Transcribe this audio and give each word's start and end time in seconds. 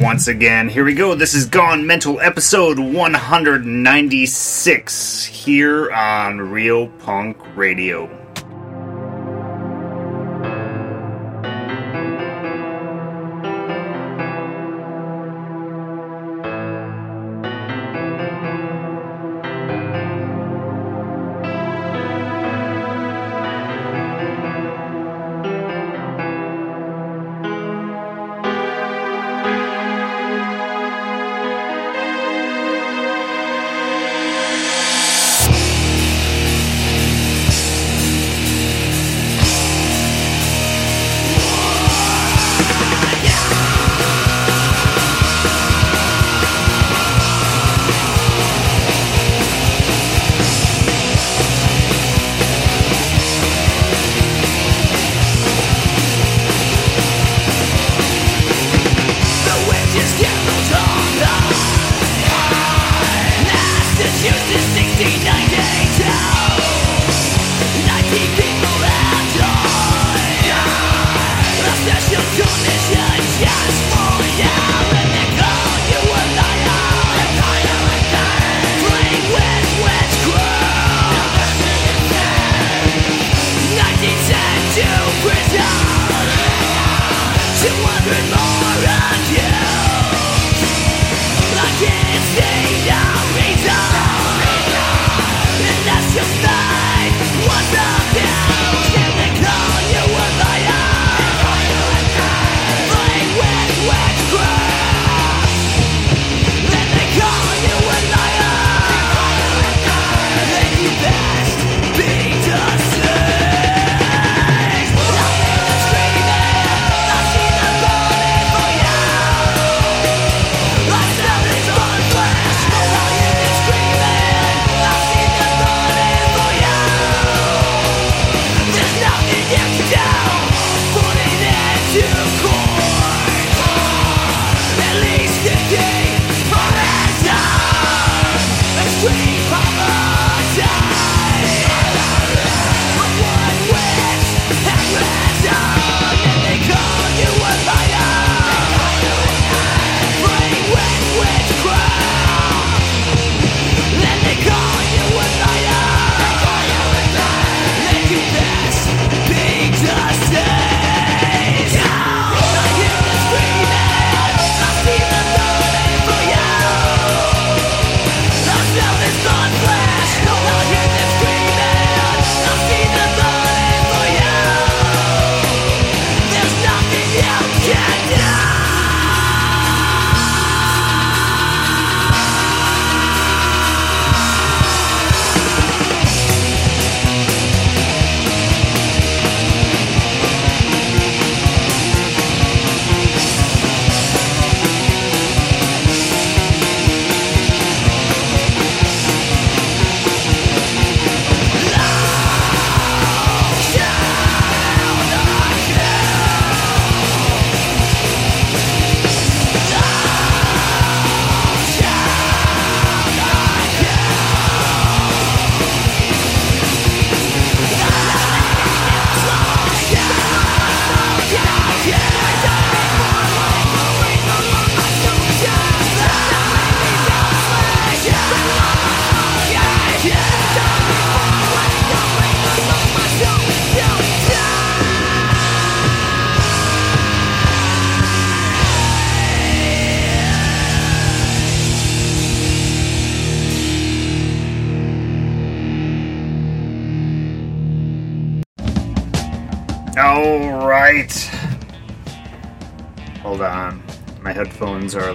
once 0.00 0.28
again. 0.28 0.68
Here 0.68 0.84
we 0.84 0.94
go. 0.94 1.14
This 1.14 1.34
is 1.34 1.44
Gone 1.44 1.86
Mental 1.86 2.18
episode 2.20 2.78
196 2.78 5.24
here 5.26 5.92
on 5.92 6.40
Real 6.40 6.88
Punk 6.88 7.36
Radio. 7.54 8.19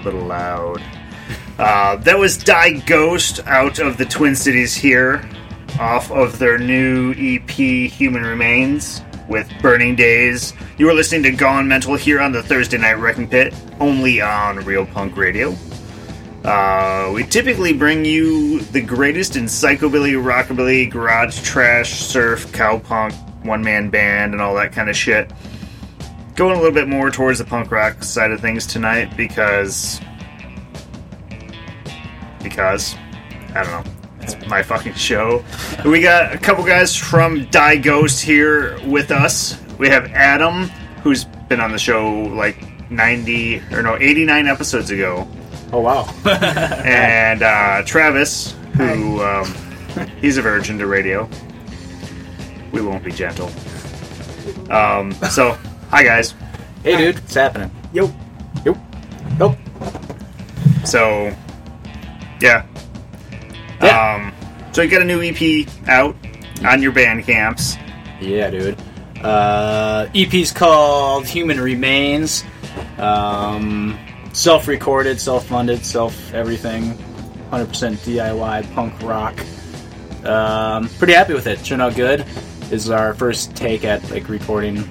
Little 0.06 0.26
loud. 0.26 0.82
Uh, 1.58 1.96
that 1.98 2.18
was 2.18 2.38
Die 2.38 2.80
Ghost 2.82 3.40
out 3.48 3.80
of 3.80 3.98
the 3.98 4.06
Twin 4.06 4.36
Cities 4.36 4.76
here, 4.76 5.28
off 5.80 6.12
of 6.12 6.38
their 6.38 6.58
new 6.58 7.14
EP 7.18 7.50
Human 7.50 8.24
Remains 8.24 9.02
with 9.28 9.52
Burning 9.62 9.96
Days. 9.96 10.54
You 10.78 10.90
are 10.90 10.94
listening 10.94 11.24
to 11.24 11.32
Gone 11.32 11.68
Mental 11.68 11.96
here 11.96 12.22
on 12.22 12.32
the 12.32 12.44
Thursday 12.44 12.78
Night 12.78 13.00
Wrecking 13.00 13.28
Pit, 13.28 13.54
only 13.80 14.22
on 14.22 14.58
Real 14.58 14.86
Punk 14.86 15.18
Radio. 15.18 15.56
Uh, 16.44 17.12
we 17.12 17.24
typically 17.24 17.74
bring 17.74 18.06
you 18.06 18.60
the 18.60 18.82
greatest 18.82 19.36
in 19.36 19.46
psychobilly, 19.46 20.14
rockabilly, 20.14 20.92
garage 20.92 21.42
trash, 21.42 21.94
surf, 21.94 22.46
cowpunk, 22.52 23.14
one 23.44 23.64
man 23.64 23.90
band, 23.90 24.34
and 24.34 24.42
all 24.42 24.54
that 24.54 24.72
kind 24.72 24.90
of 24.90 24.96
shit. 24.96 25.32
Going 26.36 26.54
a 26.54 26.58
little 26.58 26.74
bit 26.74 26.88
more 26.88 27.10
towards 27.10 27.40
the 27.40 27.46
punk 27.46 27.72
rock 27.72 28.04
side 28.04 28.32
of 28.32 28.42
things 28.42 28.66
tonight 28.66 29.16
because. 29.16 30.00
Because. 32.44 32.96
I 33.54 33.64
don't 33.64 33.86
know. 33.86 33.92
It's 34.20 34.48
my 34.48 34.62
fucking 34.62 34.96
show. 34.96 35.44
We 35.86 36.02
got 36.02 36.34
a 36.34 36.38
couple 36.38 36.66
guys 36.66 36.96
from 36.96 37.46
Die 37.52 37.76
Ghost 37.78 38.22
here 38.22 38.78
with 38.86 39.12
us. 39.12 39.58
We 39.78 39.88
have 39.90 40.06
Adam, 40.12 40.64
who's 41.04 41.26
been 41.48 41.62
on 41.62 41.72
the 41.72 41.78
show 41.78 42.12
like 42.12 42.90
ninety 42.90 43.62
or 43.72 43.82
no 43.82 43.98
eighty 43.98 44.26
nine 44.26 44.48
episodes 44.48 44.90
ago, 44.90 45.28
Oh 45.72 45.82
wow. 45.82 46.10
and 46.86 47.42
uh, 47.42 47.84
Travis, 47.86 48.56
who 48.78 49.22
um, 49.22 49.54
he's 50.22 50.38
a 50.38 50.42
virgin 50.42 50.78
to 50.78 50.88
radio. 50.88 51.30
We 52.72 52.82
won't 52.82 53.04
be 53.04 53.12
gentle. 53.12 53.52
Um, 54.72 55.12
so, 55.30 55.58
hi 55.96 56.04
guys. 56.04 56.36
hey 56.84 56.98
dude, 56.98 57.16
what's 57.16 57.34
happening? 57.34 57.72
Yo. 57.94 58.14
Yo. 58.66 58.76
Nope. 59.40 59.56
So, 60.84 61.34
yeah. 62.42 62.66
Yeah. 63.82 64.16
Um, 64.16 64.34
so 64.74 64.82
you 64.82 64.90
got 64.90 65.04
a 65.04 65.06
new 65.06 65.22
EP 65.22 65.66
out 65.88 66.14
on 66.66 66.82
your 66.82 66.92
band 66.92 67.24
camps. 67.24 67.78
Yeah, 68.20 68.50
dude. 68.50 68.78
Uh, 69.22 70.10
EP's 70.14 70.52
called 70.52 71.28
Human 71.28 71.62
Remains. 71.62 72.44
Um, 72.98 73.98
self-recorded, 74.34 75.18
self-funded, 75.18 75.86
self-everything. 75.86 76.98
100% 77.54 77.68
DIY 78.00 78.74
punk 78.74 79.02
rock. 79.02 79.40
Um, 80.26 80.90
pretty 80.98 81.14
happy 81.14 81.34
with 81.34 81.48
it. 81.48 81.64
Turned 81.64 81.82
out 81.82 81.96
good. 81.96 82.26
This 82.64 82.84
is 82.84 82.90
our 82.90 83.14
first 83.14 83.56
take 83.56 83.86
at 83.86 84.12
like 84.12 84.28
recording 84.28 84.84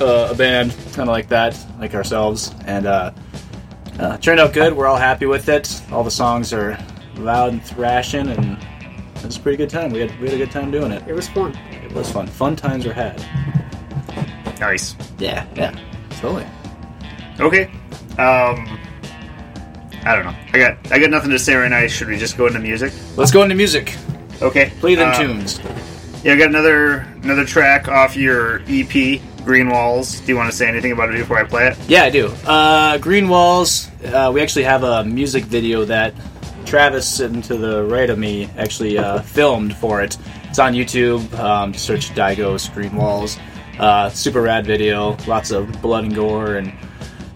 uh, 0.00 0.28
a 0.30 0.34
band, 0.34 0.72
kind 0.92 1.08
of 1.08 1.08
like 1.08 1.28
that, 1.28 1.58
like 1.78 1.94
ourselves, 1.94 2.54
and 2.66 2.86
uh, 2.86 3.10
uh, 3.98 4.16
turned 4.18 4.40
out 4.40 4.52
good. 4.52 4.72
We're 4.74 4.86
all 4.86 4.96
happy 4.96 5.26
with 5.26 5.48
it. 5.48 5.82
All 5.92 6.04
the 6.04 6.10
songs 6.10 6.52
are 6.52 6.78
loud 7.16 7.52
and 7.52 7.62
thrashing, 7.64 8.28
and 8.28 8.58
it 9.16 9.24
was 9.24 9.36
a 9.36 9.40
pretty 9.40 9.56
good 9.56 9.70
time. 9.70 9.92
We 9.92 10.00
had 10.00 10.18
we 10.20 10.28
had 10.28 10.34
a 10.34 10.38
good 10.38 10.50
time 10.50 10.70
doing 10.70 10.90
it. 10.92 11.02
It 11.08 11.12
was 11.14 11.28
fun. 11.28 11.56
It 11.84 11.92
was 11.92 12.10
fun. 12.10 12.26
Fun 12.26 12.56
times 12.56 12.86
are 12.86 12.92
had. 12.92 13.24
Nice. 14.60 14.96
Yeah, 15.18 15.46
yeah, 15.56 15.78
totally. 16.20 16.46
Okay. 17.40 17.64
Um, 18.18 18.78
I 20.06 20.14
don't 20.14 20.24
know. 20.24 20.34
I 20.52 20.58
got 20.58 20.92
I 20.92 20.98
got 20.98 21.10
nothing 21.10 21.30
to 21.30 21.38
say 21.38 21.54
right 21.54 21.68
now. 21.68 21.86
Should 21.86 22.08
we 22.08 22.16
just 22.16 22.36
go 22.36 22.46
into 22.46 22.60
music? 22.60 22.92
Let's 23.16 23.30
go 23.32 23.42
into 23.42 23.54
music. 23.54 23.96
Okay. 24.40 24.72
Play 24.80 24.94
them 24.94 25.10
Uh, 25.10 25.18
tunes. 25.18 25.60
Yeah, 26.22 26.32
I 26.34 26.36
got 26.36 26.48
another 26.48 27.06
another 27.22 27.44
track 27.44 27.88
off 27.88 28.16
your 28.16 28.62
EP, 28.68 29.20
Green 29.44 29.68
Walls. 29.68 30.20
Do 30.20 30.26
you 30.32 30.36
want 30.36 30.50
to 30.50 30.56
say 30.56 30.68
anything 30.68 30.92
about 30.92 31.14
it 31.14 31.18
before 31.18 31.38
I 31.38 31.44
play 31.44 31.68
it? 31.68 31.78
Yeah, 31.88 32.04
I 32.04 32.10
do. 32.10 32.28
Uh, 32.46 32.98
Green 32.98 33.28
Walls. 33.28 33.90
Uh, 34.04 34.30
we 34.34 34.40
actually 34.40 34.64
have 34.64 34.82
a 34.82 35.04
music 35.04 35.44
video 35.44 35.84
that 35.84 36.14
Travis, 36.64 37.06
sitting 37.08 37.42
to 37.42 37.56
the 37.56 37.84
right 37.84 38.08
of 38.10 38.18
me, 38.18 38.48
actually 38.56 38.98
uh, 38.98 39.20
filmed 39.36 39.76
for 39.76 40.02
it. 40.02 40.16
It's 40.44 40.58
on 40.58 40.72
YouTube. 40.72 41.32
Um, 41.38 41.74
search 41.74 42.14
Die 42.14 42.34
Ghost 42.34 42.72
Green 42.74 42.94
Walls. 42.96 43.38
Uh, 43.78 44.08
super 44.08 44.42
rad 44.42 44.66
video. 44.66 45.16
Lots 45.26 45.50
of 45.50 45.80
blood 45.82 46.04
and 46.04 46.14
gore 46.14 46.56
and 46.56 46.72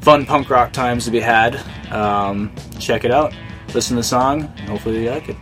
fun 0.00 0.24
punk 0.24 0.50
rock 0.50 0.72
times 0.72 1.04
to 1.04 1.10
be 1.10 1.20
had. 1.20 1.56
Um, 1.92 2.52
check 2.78 3.04
it 3.04 3.10
out. 3.10 3.34
Listen 3.74 3.96
to 3.96 4.00
the 4.00 4.04
song. 4.04 4.42
and 4.56 4.68
Hopefully 4.68 5.04
you 5.04 5.10
like 5.10 5.28
it. 5.28 5.36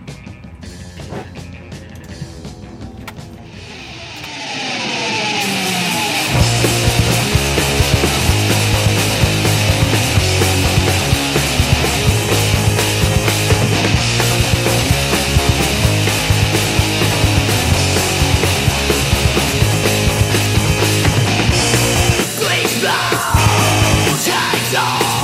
Scream 24.69 25.16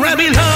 That's 0.00 0.16
the 0.16 0.47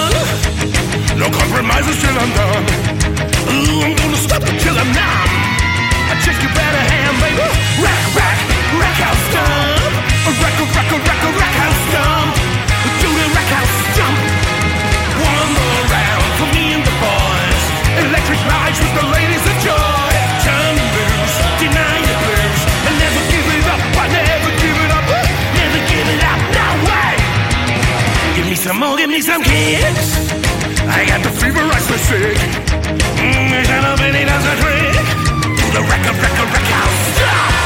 give 29.03 29.11
me 29.11 29.21
some 29.21 29.43
kicks. 29.43 30.31
I 30.87 31.05
got 31.05 31.25
the 31.25 31.31
fever, 31.31 31.59
I 31.59 31.79
so 31.81 31.97
sick. 31.97 32.39
Mmm, 33.19 33.61
is 33.61 33.67
that 33.67 33.83
a 33.83 33.99
a 34.47 34.55
trick? 34.63 34.95
The 35.75 35.81
record, 35.91 36.17
record, 36.23 36.49
record 36.55 36.71
house. 36.71 37.17
Stop. 37.17 37.62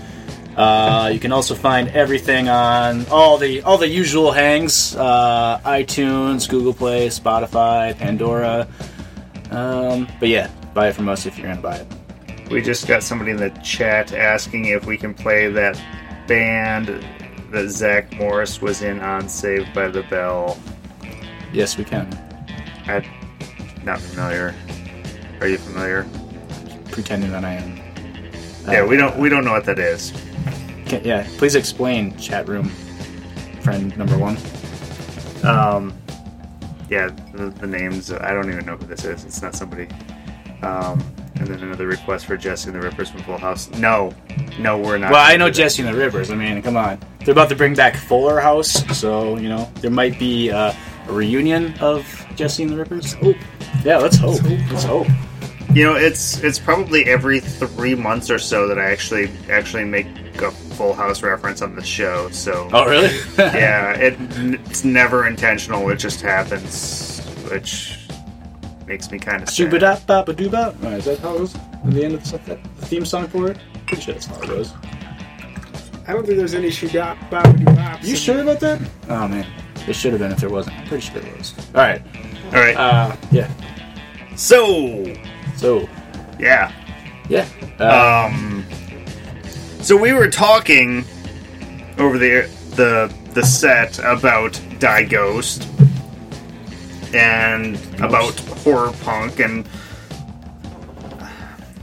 Uh, 0.57 1.11
you 1.13 1.19
can 1.19 1.31
also 1.31 1.53
find 1.53 1.89
everything 1.89 2.49
on 2.49 3.05
all 3.11 3.37
the 3.37 3.61
all 3.61 3.77
the 3.77 3.87
usual 3.87 4.31
hangs: 4.31 4.95
uh, 4.95 5.61
iTunes, 5.65 6.49
Google 6.49 6.73
Play, 6.73 7.09
Spotify, 7.09 7.95
Pandora. 7.95 8.67
Um, 9.51 10.07
but 10.19 10.29
yeah, 10.29 10.49
buy 10.73 10.87
it 10.87 10.93
from 10.93 11.07
us 11.09 11.27
if 11.27 11.37
you're 11.37 11.45
gonna 11.47 11.61
buy 11.61 11.75
it. 11.75 12.49
We 12.49 12.63
just 12.63 12.87
got 12.87 13.03
somebody 13.03 13.29
in 13.29 13.37
the 13.37 13.51
chat 13.63 14.13
asking 14.13 14.65
if 14.65 14.87
we 14.87 14.97
can 14.97 15.13
play 15.13 15.47
that 15.47 15.79
band 16.25 17.05
that 17.55 17.69
Zach 17.69 18.13
Morris 18.17 18.61
was 18.61 18.81
in 18.81 18.99
on 18.99 19.29
Saved 19.29 19.73
by 19.73 19.87
the 19.87 20.03
Bell. 20.03 20.57
Yes, 21.53 21.77
we 21.77 21.85
can. 21.85 22.07
I'm 22.85 23.03
not 23.83 23.99
familiar. 23.99 24.53
Are 25.39 25.47
you 25.47 25.57
familiar? 25.57 26.05
Pretending 26.91 27.31
that 27.31 27.45
I 27.45 27.53
am. 27.53 27.77
yeah, 28.67 28.81
Uh, 28.81 28.87
we 28.87 28.97
don't 28.97 29.17
we 29.17 29.29
don't 29.29 29.45
know 29.45 29.51
what 29.53 29.65
that 29.65 29.79
is. 29.79 30.11
Can, 30.85 31.03
yeah, 31.03 31.27
please 31.37 31.55
explain, 31.55 32.15
chat 32.17 32.47
room 32.47 32.69
friend 33.61 33.97
number 33.97 34.17
one. 34.17 34.37
Um, 35.43 35.91
yeah, 36.89 37.09
the, 37.33 37.49
the 37.49 37.65
names 37.65 38.11
I 38.11 38.31
don't 38.33 38.47
even 38.51 38.65
know 38.65 38.75
who 38.77 38.85
this 38.85 39.03
is. 39.05 39.23
It's 39.25 39.41
not 39.41 39.55
somebody. 39.55 39.87
Um, 40.61 41.03
and 41.35 41.47
then 41.47 41.63
another 41.63 41.87
request 41.87 42.27
for 42.27 42.37
Jesse 42.37 42.69
and 42.69 42.79
the 42.79 42.85
Rippers 42.85 43.09
from 43.09 43.23
Full 43.23 43.39
House. 43.39 43.69
No, 43.71 44.13
no, 44.59 44.77
we're 44.77 44.97
not. 44.97 45.11
Well, 45.11 45.25
I 45.25 45.35
know. 45.35 45.49
Jesse 45.49 45.81
and 45.81 45.93
the 45.93 45.97
Rippers. 45.97 46.29
I 46.29 46.35
mean, 46.35 46.61
come 46.61 46.77
on. 46.77 46.99
They're 47.25 47.31
about 47.33 47.49
to 47.49 47.55
bring 47.55 47.73
back 47.73 47.95
Fuller 47.95 48.39
House, 48.39 48.71
so, 48.95 49.37
you 49.37 49.49
know, 49.49 49.67
there 49.81 49.89
might 49.89 50.19
be 50.19 50.51
uh, 50.51 50.71
a 51.07 51.11
reunion 51.11 51.73
of 51.79 52.05
Jesse 52.35 52.61
and 52.61 52.71
the 52.71 52.77
Rippers. 52.77 53.15
Oh, 53.23 53.33
yeah, 53.83 53.97
let's 53.97 54.15
hope. 54.17 54.41
Let's 54.43 54.83
hope. 54.83 55.07
You 55.73 55.83
know, 55.83 55.95
it's 55.95 56.41
it's 56.43 56.57
probably 56.59 57.03
every 57.05 57.39
three 57.41 57.95
months 57.95 58.29
or 58.29 58.37
so 58.39 58.67
that 58.67 58.79
I 58.79 58.91
actually 58.91 59.29
actually 59.49 59.83
make 59.83 60.05
a 60.41 60.51
Full 60.51 60.93
House 60.93 61.21
reference 61.23 61.61
on 61.61 61.75
the 61.75 61.83
show. 61.83 62.29
So 62.29 62.69
Oh, 62.71 62.85
really? 62.85 63.09
yeah, 63.37 63.91
it 63.93 64.15
it's 64.69 64.85
never 64.85 65.27
intentional. 65.27 65.89
It 65.89 65.97
just 65.97 66.21
happens, 66.21 67.19
which 67.51 67.97
makes 68.87 69.11
me 69.11 69.19
kind 69.19 69.43
of 69.43 69.49
sad. 69.49 69.69
Shooba 69.69 70.05
ba 70.07 70.23
ba 70.25 70.33
doo 70.33 70.47
ba. 70.49 70.73
Is 70.95 71.05
that 71.05 71.19
how 71.19 71.35
it 71.35 71.39
goes? 71.39 71.55
At 71.55 71.91
the 71.91 72.05
end 72.05 72.13
of 72.13 72.23
the, 72.23 72.37
the 72.79 72.85
theme 72.85 73.03
song 73.03 73.27
for 73.27 73.49
it? 73.51 73.57
Pretty 73.87 74.03
sure 74.03 74.13
that's 74.13 74.27
how 74.27 74.41
it 74.41 74.47
goes. 74.47 74.71
I 76.07 76.13
don't 76.13 76.25
think 76.25 76.37
there's 76.37 76.53
any 76.53 76.69
shoot-up, 76.69 77.17
bop, 77.31 77.47
You 78.03 78.15
sure 78.15 78.41
about 78.41 78.59
that? 78.59 78.79
Oh, 79.09 79.27
man. 79.27 79.45
It 79.87 79.95
should 79.95 80.11
have 80.13 80.19
been 80.19 80.31
if 80.31 80.39
there 80.39 80.49
wasn't. 80.49 80.77
I'm 80.77 80.87
pretty 80.87 81.01
sure 81.05 81.19
there 81.19 81.35
was. 81.35 81.53
All 81.73 81.81
right. 81.81 82.01
All 82.47 82.51
right, 82.59 82.75
Uh, 82.75 83.15
yeah. 83.31 83.49
so 84.35 85.03
So, 85.55 85.87
yeah, 86.39 86.71
yeah. 87.29 87.47
Uh, 87.79 88.29
um, 88.31 88.65
so 89.81 89.97
we 89.97 90.13
were 90.13 90.29
talking 90.29 91.03
over 91.97 92.17
the 92.17 92.49
the 92.75 93.13
the 93.33 93.43
set 93.43 93.99
about 93.99 94.59
Die 94.79 95.03
Ghost 95.05 95.67
and 97.13 97.75
about 98.01 98.37
horror 98.63 98.91
punk 99.03 99.39
and 99.39 99.67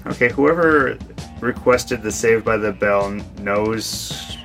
okay, 0.07 0.31
whoever 0.31 0.97
requested 1.43 2.03
the 2.03 2.11
Saved 2.13 2.45
by 2.45 2.57
the 2.57 2.73
Bell 2.73 3.11
knows 3.41 4.39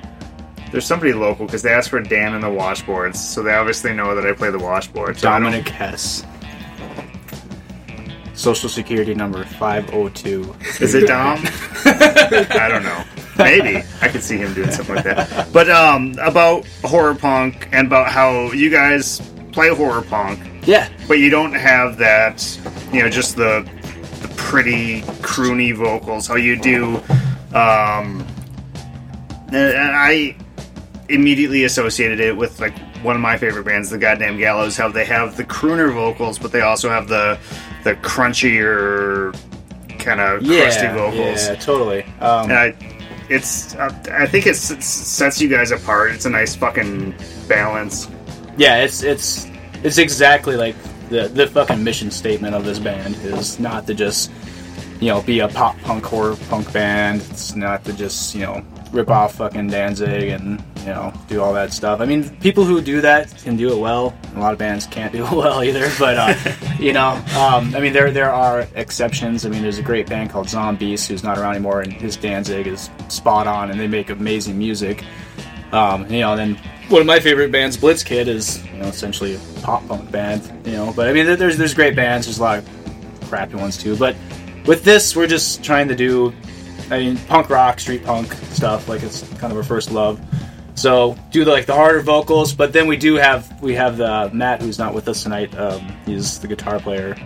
there's 0.72 0.84
somebody 0.86 1.14
local 1.14 1.46
because 1.46 1.62
they 1.62 1.72
asked 1.72 1.88
for 1.90 2.00
Dan 2.00 2.34
and 2.34 2.42
the 2.44 2.48
washboards, 2.48 3.16
so 3.16 3.42
they 3.42 3.54
obviously 3.54 3.94
know 3.94 4.14
that 4.14 4.26
I 4.26 4.32
play 4.34 4.50
the 4.50 4.58
washboards. 4.58 5.20
So 5.20 5.30
I 5.30 5.38
don't- 5.38 5.44
Dominic 5.52 5.68
Hess. 5.68 6.24
Social 8.34 8.68
security 8.68 9.14
number 9.14 9.44
502. 9.44 10.54
Is 10.80 10.94
it 10.94 11.06
Dom? 11.08 11.40
I 11.84 12.68
don't 12.70 12.84
know. 12.84 13.02
Maybe 13.36 13.82
I 14.00 14.08
could 14.08 14.22
see 14.22 14.36
him 14.36 14.54
doing 14.54 14.70
something 14.70 14.94
like 14.96 15.04
that. 15.04 15.52
But 15.52 15.68
um, 15.70 16.14
about 16.20 16.64
horror 16.84 17.14
punk 17.16 17.68
and 17.72 17.86
about 17.88 18.10
how 18.12 18.52
you 18.52 18.70
guys 18.70 19.20
play 19.52 19.74
horror 19.74 20.02
punk, 20.02 20.38
Yeah. 20.66 20.88
but 21.08 21.14
you 21.18 21.30
don't 21.30 21.52
have 21.52 21.96
that, 21.98 22.46
you 22.92 23.02
know, 23.02 23.08
just 23.08 23.34
the 23.36 23.68
the 24.22 24.28
pretty 24.36 25.02
croony 25.22 25.74
vocals. 25.74 26.26
How 26.26 26.36
you 26.36 26.58
do, 26.60 26.96
um, 27.54 28.26
and 29.52 29.76
I 29.78 30.36
immediately 31.08 31.64
associated 31.64 32.20
it 32.20 32.36
with 32.36 32.60
like 32.60 32.76
one 33.02 33.14
of 33.16 33.22
my 33.22 33.36
favorite 33.38 33.64
bands, 33.64 33.90
the 33.90 33.98
Goddamn 33.98 34.38
Gallows. 34.38 34.76
How 34.76 34.88
they 34.88 35.04
have 35.04 35.36
the 35.36 35.44
crooner 35.44 35.92
vocals, 35.92 36.38
but 36.38 36.52
they 36.52 36.60
also 36.62 36.88
have 36.90 37.08
the 37.08 37.38
the 37.84 37.94
crunchier 37.96 39.32
kind 39.98 40.20
of 40.20 40.42
crusty 40.44 40.86
vocals. 40.88 41.46
yeah, 41.48 41.54
totally. 41.56 42.02
Um, 42.20 42.50
And 42.50 42.52
I, 42.52 42.74
it's 43.30 43.74
I 43.76 44.26
think 44.26 44.46
it 44.46 44.56
sets 44.56 45.40
you 45.40 45.48
guys 45.48 45.70
apart. 45.70 46.12
It's 46.12 46.24
a 46.24 46.30
nice 46.30 46.54
fucking 46.56 47.14
balance. 47.48 48.08
yeah, 48.56 48.78
it's 48.82 49.02
it's 49.02 49.46
it's 49.84 49.98
exactly 49.98 50.56
like 50.56 50.74
the 51.08 51.28
the 51.28 51.46
fucking 51.46 51.82
mission 51.82 52.10
statement 52.10 52.54
of 52.54 52.64
this 52.64 52.78
band 52.78 53.16
is 53.16 53.58
not 53.58 53.86
to 53.86 53.94
just 53.94 54.30
you 55.00 55.08
know 55.08 55.22
be 55.22 55.40
a 55.40 55.48
pop 55.48 55.78
punk 55.82 56.04
horror 56.04 56.36
punk 56.48 56.72
band. 56.72 57.22
It's 57.30 57.54
not 57.54 57.84
to 57.84 57.92
just 57.92 58.34
you 58.34 58.42
know 58.42 58.64
rip 58.92 59.10
off 59.10 59.36
fucking 59.36 59.68
Danzig 59.68 60.30
and 60.30 60.62
you 60.80 60.86
know 60.86 61.12
do 61.28 61.42
all 61.42 61.52
that 61.54 61.72
stuff. 61.72 62.00
I 62.00 62.04
mean, 62.04 62.28
people 62.38 62.64
who 62.64 62.80
do 62.80 63.00
that 63.00 63.34
can 63.38 63.56
do 63.56 63.72
it 63.72 63.78
well. 63.78 64.16
A 64.34 64.40
lot 64.40 64.52
of 64.52 64.58
bands 64.58 64.86
can't 64.86 65.12
do 65.12 65.24
it 65.24 65.32
well 65.32 65.62
either. 65.62 65.90
But 65.98 66.16
uh, 66.16 66.34
you 66.80 66.92
know, 66.92 67.10
um, 67.36 67.74
I 67.74 67.80
mean, 67.80 67.92
there 67.92 68.10
there 68.10 68.32
are 68.32 68.66
exceptions. 68.74 69.44
I 69.46 69.48
mean, 69.48 69.62
there's 69.62 69.78
a 69.78 69.82
great 69.82 70.08
band 70.08 70.30
called 70.30 70.48
Zombies 70.48 71.06
who's 71.06 71.22
not 71.22 71.38
around 71.38 71.54
anymore, 71.54 71.80
and 71.80 71.92
his 71.92 72.16
Danzig 72.16 72.66
is 72.66 72.90
spot 73.08 73.46
on, 73.46 73.70
and 73.70 73.78
they 73.78 73.88
make 73.88 74.10
amazing 74.10 74.58
music. 74.58 75.04
Um, 75.72 76.10
you 76.10 76.20
know, 76.20 76.34
then 76.34 76.58
one 76.88 77.00
of 77.00 77.06
my 77.06 77.20
favorite 77.20 77.52
bands, 77.52 77.76
Blitzkid, 77.76 78.26
is 78.26 78.64
you 78.66 78.78
know 78.78 78.86
essentially 78.86 79.34
a 79.34 79.40
pop 79.62 79.86
punk 79.88 80.10
band. 80.10 80.66
You 80.66 80.72
know, 80.72 80.92
but 80.94 81.08
I 81.08 81.12
mean, 81.12 81.26
there's 81.26 81.56
there's 81.56 81.74
great 81.74 81.94
bands. 81.94 82.26
There's 82.26 82.38
a 82.38 82.42
lot 82.42 82.58
of 82.58 82.68
crappy 83.28 83.56
ones 83.56 83.76
too. 83.76 83.96
But 83.96 84.16
with 84.66 84.84
this, 84.84 85.14
we're 85.14 85.26
just 85.26 85.62
trying 85.62 85.88
to 85.88 85.94
do, 85.94 86.32
I 86.90 86.98
mean, 86.98 87.16
punk 87.28 87.50
rock, 87.50 87.80
street 87.80 88.04
punk 88.04 88.32
stuff. 88.52 88.88
Like 88.88 89.02
it's 89.02 89.22
kind 89.38 89.52
of 89.52 89.56
our 89.56 89.64
first 89.64 89.90
love. 89.90 90.20
So 90.74 91.16
do 91.32 91.44
the, 91.44 91.50
like 91.50 91.66
the 91.66 91.74
harder 91.74 92.00
vocals, 92.00 92.54
but 92.54 92.72
then 92.72 92.86
we 92.86 92.96
do 92.96 93.16
have 93.16 93.60
we 93.60 93.74
have 93.74 93.96
the 93.96 94.30
Matt 94.32 94.62
who's 94.62 94.78
not 94.78 94.94
with 94.94 95.08
us 95.08 95.22
tonight. 95.22 95.56
Um, 95.58 95.80
he's 96.06 96.38
the 96.38 96.46
guitar 96.46 96.78
player, 96.78 97.16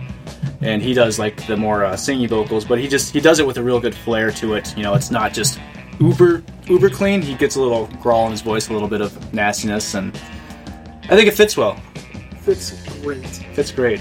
and 0.61 0.81
he 0.81 0.93
does 0.93 1.19
like 1.19 1.45
the 1.45 1.55
more 1.55 1.85
uh, 1.85 1.93
singy 1.93 2.27
vocals. 2.27 2.65
But 2.65 2.79
he 2.79 2.87
just 2.87 3.13
he 3.13 3.21
does 3.21 3.39
it 3.39 3.45
with 3.45 3.57
a 3.57 3.63
real 3.63 3.79
good 3.79 3.95
flair 3.95 4.31
to 4.31 4.55
it. 4.55 4.75
You 4.75 4.83
know, 4.83 4.95
it's 4.95 5.11
not 5.11 5.33
just 5.33 5.59
uber 5.99 6.43
uber 6.67 6.89
clean. 6.89 7.21
He 7.21 7.35
gets 7.35 7.55
a 7.55 7.61
little 7.61 7.87
growl 8.01 8.25
in 8.25 8.31
his 8.31 8.41
voice, 8.41 8.69
a 8.69 8.73
little 8.73 8.87
bit 8.87 9.01
of 9.01 9.33
nastiness, 9.33 9.93
and 9.93 10.15
I 11.03 11.15
think 11.15 11.27
it 11.27 11.33
fits 11.33 11.57
well. 11.57 11.75
Fits 12.41 12.71
great. 13.01 13.25
Fits 13.25 13.71
great. 13.71 13.99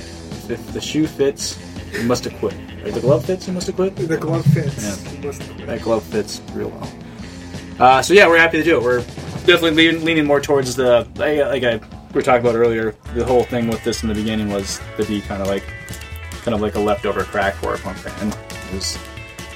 If 0.49 0.73
the 0.73 0.81
shoe 0.81 1.07
fits, 1.07 1.59
you 1.93 2.05
must 2.05 2.25
have 2.25 2.35
quit. 2.39 2.55
Right? 2.83 2.93
The 2.93 3.01
glove 3.01 3.25
fits, 3.25 3.47
you 3.47 3.53
must 3.53 3.67
have 3.69 3.77
quit. 3.77 3.95
The 3.97 4.17
glove 4.17 4.45
fits. 4.47 4.83
Yeah. 5.23 5.67
That 5.67 5.83
glove 5.83 6.03
fits 6.05 6.41
real 6.53 6.71
well. 6.71 6.93
Uh, 7.79 8.03
so 8.03 8.15
yeah, 8.15 8.27
we're 8.27 8.39
happy 8.39 8.59
to 8.59 8.65
do 8.65 8.77
it. 8.79 8.83
We're 8.83 9.01
definitely 9.45 9.73
leaning, 9.73 10.05
leaning 10.05 10.27
more 10.27 10.41
towards 10.41 10.77
the 10.77 11.07
like, 11.17 11.39
like 11.39 11.65
I 11.65 11.77
we 12.13 12.19
were 12.19 12.23
talking 12.23 12.47
about 12.47 12.57
earlier. 12.57 12.95
The 13.15 13.25
whole 13.25 13.45
thing 13.45 13.69
with 13.69 13.83
this 13.85 14.03
in 14.03 14.09
the 14.09 14.15
beginning 14.15 14.51
was 14.51 14.81
to 14.99 15.05
be 15.07 15.23
kind 15.23 15.41
of 15.41 15.49
like 15.49 15.65
kind 16.43 16.55
of 16.55 16.61
like 16.61 16.75
a 16.75 16.81
Leftover 16.81 17.25
Crack 17.25 17.55
horror 17.55 17.79
punk 17.79 18.05
band. 18.05 18.37
It 18.71 18.75
was 18.75 18.99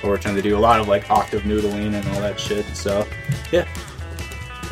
we're 0.02 0.18
trying 0.18 0.36
to 0.36 0.42
do. 0.42 0.56
A 0.56 0.58
lot 0.58 0.80
of 0.80 0.88
like 0.88 1.10
octave 1.10 1.42
noodling 1.42 1.94
and 1.94 2.06
all 2.08 2.20
that 2.20 2.38
shit. 2.38 2.64
So 2.76 3.06
yeah, 3.52 3.66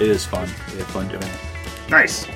it 0.00 0.08
is 0.08 0.24
fun. 0.24 0.48
We 0.72 0.78
have 0.78 0.86
fun 0.88 1.08
doing 1.08 1.22
it. 1.22 1.90
Nice. 1.90 2.26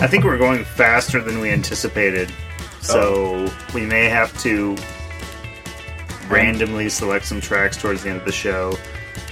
I 0.00 0.06
think 0.06 0.24
we're 0.24 0.38
going 0.38 0.64
faster 0.64 1.20
than 1.20 1.40
we 1.40 1.50
anticipated, 1.50 2.32
so 2.80 3.52
we 3.74 3.84
may 3.84 4.04
have 4.06 4.36
to 4.42 4.76
randomly 6.28 6.88
select 6.88 7.26
some 7.26 7.40
tracks 7.40 7.76
towards 7.76 8.02
the 8.02 8.10
end 8.10 8.20
of 8.20 8.24
the 8.24 8.32
show. 8.32 8.76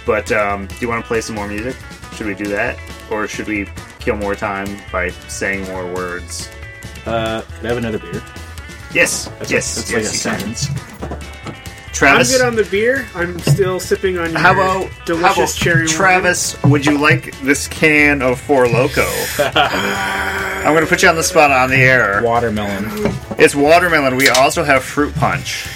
But 0.04 0.30
um, 0.32 0.66
do 0.66 0.76
you 0.80 0.88
want 0.88 1.02
to 1.02 1.08
play 1.08 1.20
some 1.20 1.36
more 1.36 1.48
music? 1.48 1.76
Should 2.14 2.26
we 2.26 2.34
do 2.34 2.46
that, 2.48 2.78
or 3.10 3.26
should 3.26 3.46
we 3.46 3.66
kill 3.98 4.16
more 4.16 4.34
time 4.34 4.78
by 4.92 5.10
saying 5.28 5.64
more 5.66 5.86
words? 5.92 6.50
Uh, 7.06 7.42
could 7.42 7.64
I 7.64 7.68
have 7.68 7.78
another 7.78 7.98
beer? 7.98 8.22
Yes, 8.92 9.26
That's 9.38 9.50
yes, 9.50 9.76
like, 9.76 10.02
that's 10.02 10.24
yes. 10.24 10.70
like 10.70 11.12
a 11.12 11.14
you 11.14 11.28
can. 11.98 12.24
sentence. 12.24 12.32
I'm 12.32 12.38
good 12.38 12.46
on 12.46 12.56
the 12.56 12.70
beer. 12.70 13.08
I'm 13.14 13.38
still 13.40 13.80
sipping 13.80 14.18
on 14.18 14.30
your 14.30 14.38
how 14.38 14.52
about 14.52 14.90
delicious 15.06 15.36
how 15.36 15.42
about 15.42 15.54
cherry 15.54 15.80
wine. 15.80 15.88
Travis? 15.88 16.62
Would 16.64 16.86
you 16.86 16.98
like 16.98 17.38
this 17.40 17.68
can 17.68 18.22
of 18.22 18.40
Four 18.40 18.68
Loco? 18.68 19.06
I'm 19.38 20.74
going 20.74 20.84
to 20.84 20.88
put 20.88 21.02
you 21.02 21.08
on 21.08 21.16
the 21.16 21.22
spot 21.22 21.50
on 21.50 21.70
the 21.70 21.76
air. 21.76 22.22
Watermelon. 22.22 22.84
It's 23.38 23.54
watermelon. 23.54 24.16
We 24.16 24.28
also 24.28 24.64
have 24.64 24.82
fruit 24.84 25.14
punch. 25.14 25.68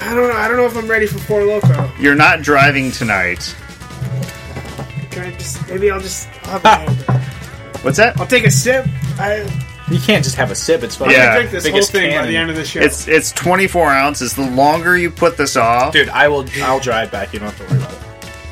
I 0.00 0.14
don't 0.14 0.28
know. 0.28 0.36
I 0.36 0.48
don't 0.48 0.56
know 0.56 0.66
if 0.66 0.76
I'm 0.76 0.88
ready 0.88 1.06
for 1.06 1.18
Four 1.18 1.44
Loco. 1.44 1.90
You're 1.98 2.14
not 2.14 2.42
driving 2.42 2.90
tonight. 2.90 3.56
Can 5.10 5.26
I 5.26 5.30
just 5.32 5.68
maybe 5.68 5.90
I'll 5.90 6.00
just 6.00 6.28
I'll, 6.44 6.60
have 6.60 7.08
a. 7.08 7.20
What's 7.82 7.98
that? 7.98 8.18
I'll 8.20 8.26
take 8.26 8.44
a 8.44 8.50
sip. 8.50 8.86
I, 9.18 9.40
You 9.90 9.98
can't 9.98 10.22
just 10.22 10.36
have 10.36 10.50
a 10.50 10.54
sip. 10.54 10.82
It's 10.82 10.96
I'm 10.96 11.00
fucking 11.00 11.12
Yeah. 11.12 11.26
gonna 11.26 11.38
drink 11.40 11.50
this 11.52 11.64
whole 11.64 11.72
biggest 11.72 11.92
thing 11.92 12.10
by 12.10 12.16
can 12.18 12.26
the 12.28 12.36
end 12.36 12.50
of 12.50 12.56
the 12.56 12.64
show. 12.64 12.80
It's 12.80 13.08
it's 13.08 13.32
24 13.32 13.90
ounces. 13.92 14.34
The 14.34 14.42
longer 14.50 14.96
you 14.98 15.10
put 15.10 15.36
this 15.36 15.56
off, 15.56 15.92
Dude, 15.92 16.08
I 16.10 16.28
will. 16.28 16.44
I'll 16.62 16.80
drive 16.80 17.10
back. 17.10 17.32
You 17.32 17.38
don't 17.40 17.50
have 17.50 17.58
to 17.68 17.74
worry 17.74 17.82
about 17.82 17.92
it. 17.94 17.98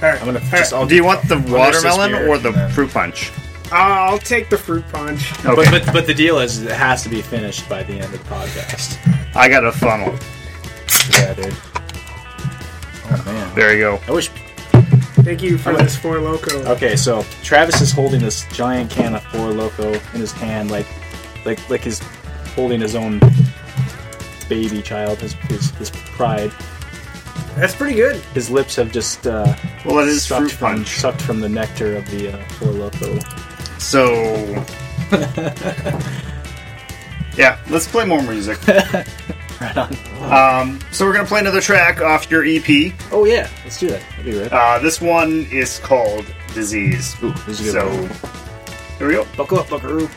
All 0.03 0.09
right. 0.11 0.21
I'm 0.21 0.27
gonna 0.27 0.41
All 0.41 0.59
just. 0.59 0.73
I'll 0.73 0.87
do 0.87 0.95
you 0.95 1.05
want 1.05 1.29
the 1.29 1.35
I'll 1.37 1.41
this 1.43 1.53
watermelon 1.85 2.13
beer 2.13 2.29
or 2.29 2.39
the 2.39 2.53
then- 2.53 2.71
fruit 2.71 2.91
punch? 2.91 3.31
I'll 3.73 4.13
I'll 4.13 4.19
take 4.19 4.49
the 4.49 4.57
fruit 4.59 4.85
punch. 4.93 5.33
Okay, 5.45 5.55
But, 5.71 5.71
but 5.85 5.93
but 5.93 6.07
the 6.07 6.15
deal 6.15 6.39
is, 6.39 6.63
it 6.63 6.71
has 6.71 7.03
to 7.03 7.09
be 7.09 7.21
finished 7.21 7.69
by 7.69 7.83
the 7.83 7.95
end 7.95 8.05
of 8.05 8.13
the 8.13 8.19
podcast. 8.19 8.97
I 9.37 9.49
got 9.49 9.65
a 9.65 9.73
funnel. 9.73 10.15
Yeah, 11.13 11.35
dude. 11.35 11.55
Oh 13.11 13.23
man. 13.27 13.55
There 13.55 13.73
you 13.75 13.81
go. 13.81 14.01
I 14.09 14.13
wish. 14.13 14.29
Thank 15.23 15.43
you 15.43 15.59
for 15.59 15.71
Okay. 15.73 15.83
this 15.83 15.97
Four 15.97 16.21
Loco. 16.21 16.57
Okay, 16.73 16.95
so 16.95 17.25
Travis 17.43 17.81
is 17.81 17.91
holding 17.91 18.21
this 18.21 18.47
giant 18.53 18.91
can 18.91 19.15
of 19.17 19.25
Four 19.25 19.51
Loco 19.51 19.93
in 19.93 20.21
his 20.21 20.31
hand, 20.31 20.71
like, 20.71 20.87
like, 21.47 21.71
like 21.71 21.83
he's 21.83 22.01
holding 22.55 22.81
his 22.81 22.95
own 22.95 23.21
baby 24.49 24.83
child, 24.83 25.19
his 25.19 25.33
his, 25.35 25.71
his 25.73 25.91
pride. 25.91 26.53
That's 27.57 27.75
pretty 27.75 27.95
good. 27.97 28.17
His 28.35 28.51
lips 28.51 28.77
have 28.77 28.93
just 28.93 29.27
uh, 29.27 29.55
Well, 29.85 29.99
it 30.01 30.09
is 30.09 30.25
sucked 30.25 30.41
fruit 30.41 30.53
from 30.53 30.75
punch. 30.77 30.89
sucked 30.99 31.23
from 31.23 31.41
the 31.41 31.49
nectar 31.49 31.97
of 31.97 32.11
the 32.11 32.33
uh, 32.35 32.45
Four 32.49 32.69
Loco. 32.73 33.19
So, 33.79 34.13
yeah, 37.37 37.59
let's 37.71 37.87
play 37.89 38.05
more 38.05 38.23
music. 38.23 38.59
Right 39.59 39.75
on. 39.79 39.97
Um, 40.21 40.81
so 40.93 41.07
we're 41.07 41.15
gonna 41.15 41.27
play 41.27 41.41
another 41.41 41.63
track 41.63 42.03
off 42.03 42.31
your 42.31 42.45
EP. 42.45 42.93
Oh 43.11 43.25
yeah, 43.25 43.49
let's 43.65 43.81
do 43.81 43.89
that. 43.89 44.03
That'd 44.11 44.27
be 44.27 44.39
right. 44.39 44.53
Uh, 44.53 44.79
this 44.81 45.01
one 45.01 45.47
is 45.51 45.79
called 45.79 46.27
Disease. 46.53 47.17
Ooh, 47.23 47.33
this 47.47 47.61
is 47.61 47.75
a 47.75 47.81
good 47.81 47.81
So, 47.81 47.89
one. 47.89 48.99
here 48.99 49.09
we 49.09 49.15
go. 49.15 49.27
Buckle 49.35 49.59
up, 49.61 49.71
Buckaroo. 49.71 50.11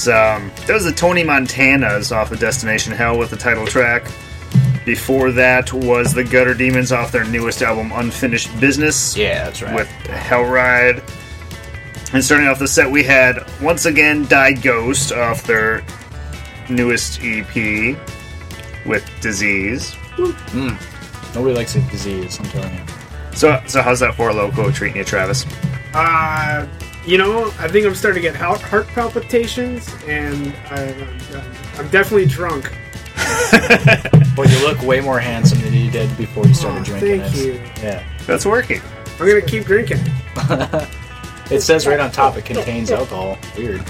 Was 0.00 0.08
um, 0.08 0.50
that 0.66 0.72
was 0.74 0.84
the 0.84 0.92
Tony 0.92 1.22
Montana's 1.24 2.12
off 2.12 2.30
of 2.32 2.38
Destination 2.38 2.92
Hell 2.92 3.18
with 3.18 3.30
the 3.30 3.36
title 3.36 3.66
track. 3.66 4.04
Before 4.86 5.30
that 5.32 5.72
was 5.72 6.14
the 6.14 6.24
Gutter 6.24 6.54
Demons 6.54 6.90
off 6.90 7.12
their 7.12 7.24
newest 7.24 7.60
album 7.62 7.92
Unfinished 7.94 8.58
Business 8.60 9.14
Yeah, 9.16 9.44
that's 9.44 9.62
right. 9.62 9.74
with 9.74 9.88
Hell 10.06 10.44
Ride. 10.44 11.02
And 12.12 12.24
starting 12.24 12.48
off 12.48 12.58
the 12.58 12.66
set, 12.66 12.90
we 12.90 13.04
had 13.04 13.38
once 13.60 13.84
again 13.84 14.24
Die 14.26 14.52
Ghost 14.54 15.12
off 15.12 15.44
their 15.44 15.84
newest 16.70 17.20
EP 17.22 17.54
with 18.86 19.08
Disease. 19.20 19.94
Nobody 20.18 21.54
likes 21.54 21.76
a 21.76 21.80
disease, 21.90 22.38
I'm 22.40 22.46
telling 22.46 22.74
you. 22.74 22.82
So, 23.36 23.62
so 23.68 23.82
how's 23.82 24.00
that 24.00 24.14
Four 24.16 24.32
Loco 24.32 24.70
treating 24.72 24.96
you, 24.96 25.04
Travis? 25.04 25.44
Uh, 25.94 26.66
you 27.06 27.18
know, 27.18 27.46
I 27.58 27.68
think 27.68 27.86
I'm 27.86 27.94
starting 27.94 28.22
to 28.22 28.28
get 28.28 28.36
heart, 28.36 28.60
heart 28.60 28.86
palpitations, 28.88 29.88
and 30.06 30.54
I, 30.70 30.92
I'm, 31.34 31.52
I'm 31.78 31.88
definitely 31.90 32.26
drunk. 32.26 32.72
Well, 34.36 34.48
you 34.48 34.66
look 34.66 34.80
way 34.82 35.00
more 35.00 35.18
handsome 35.18 35.60
than 35.60 35.74
you 35.74 35.90
did 35.90 36.16
before 36.16 36.46
you 36.46 36.54
started 36.54 36.80
Aw, 36.80 36.84
drinking. 36.84 37.20
thank 37.20 37.34
It's- 37.34 37.44
you. 37.44 37.52
Yeah. 37.82 38.02
That's 38.26 38.46
working. 38.46 38.80
I'm 39.18 39.26
gonna 39.26 39.42
keep 39.42 39.64
drinking. 39.64 39.98
It 41.50 41.62
says 41.62 41.84
right 41.84 41.98
on 41.98 42.12
top 42.12 42.36
it 42.36 42.44
contains 42.44 42.92
alcohol. 42.92 43.36
Weird. 43.58 43.84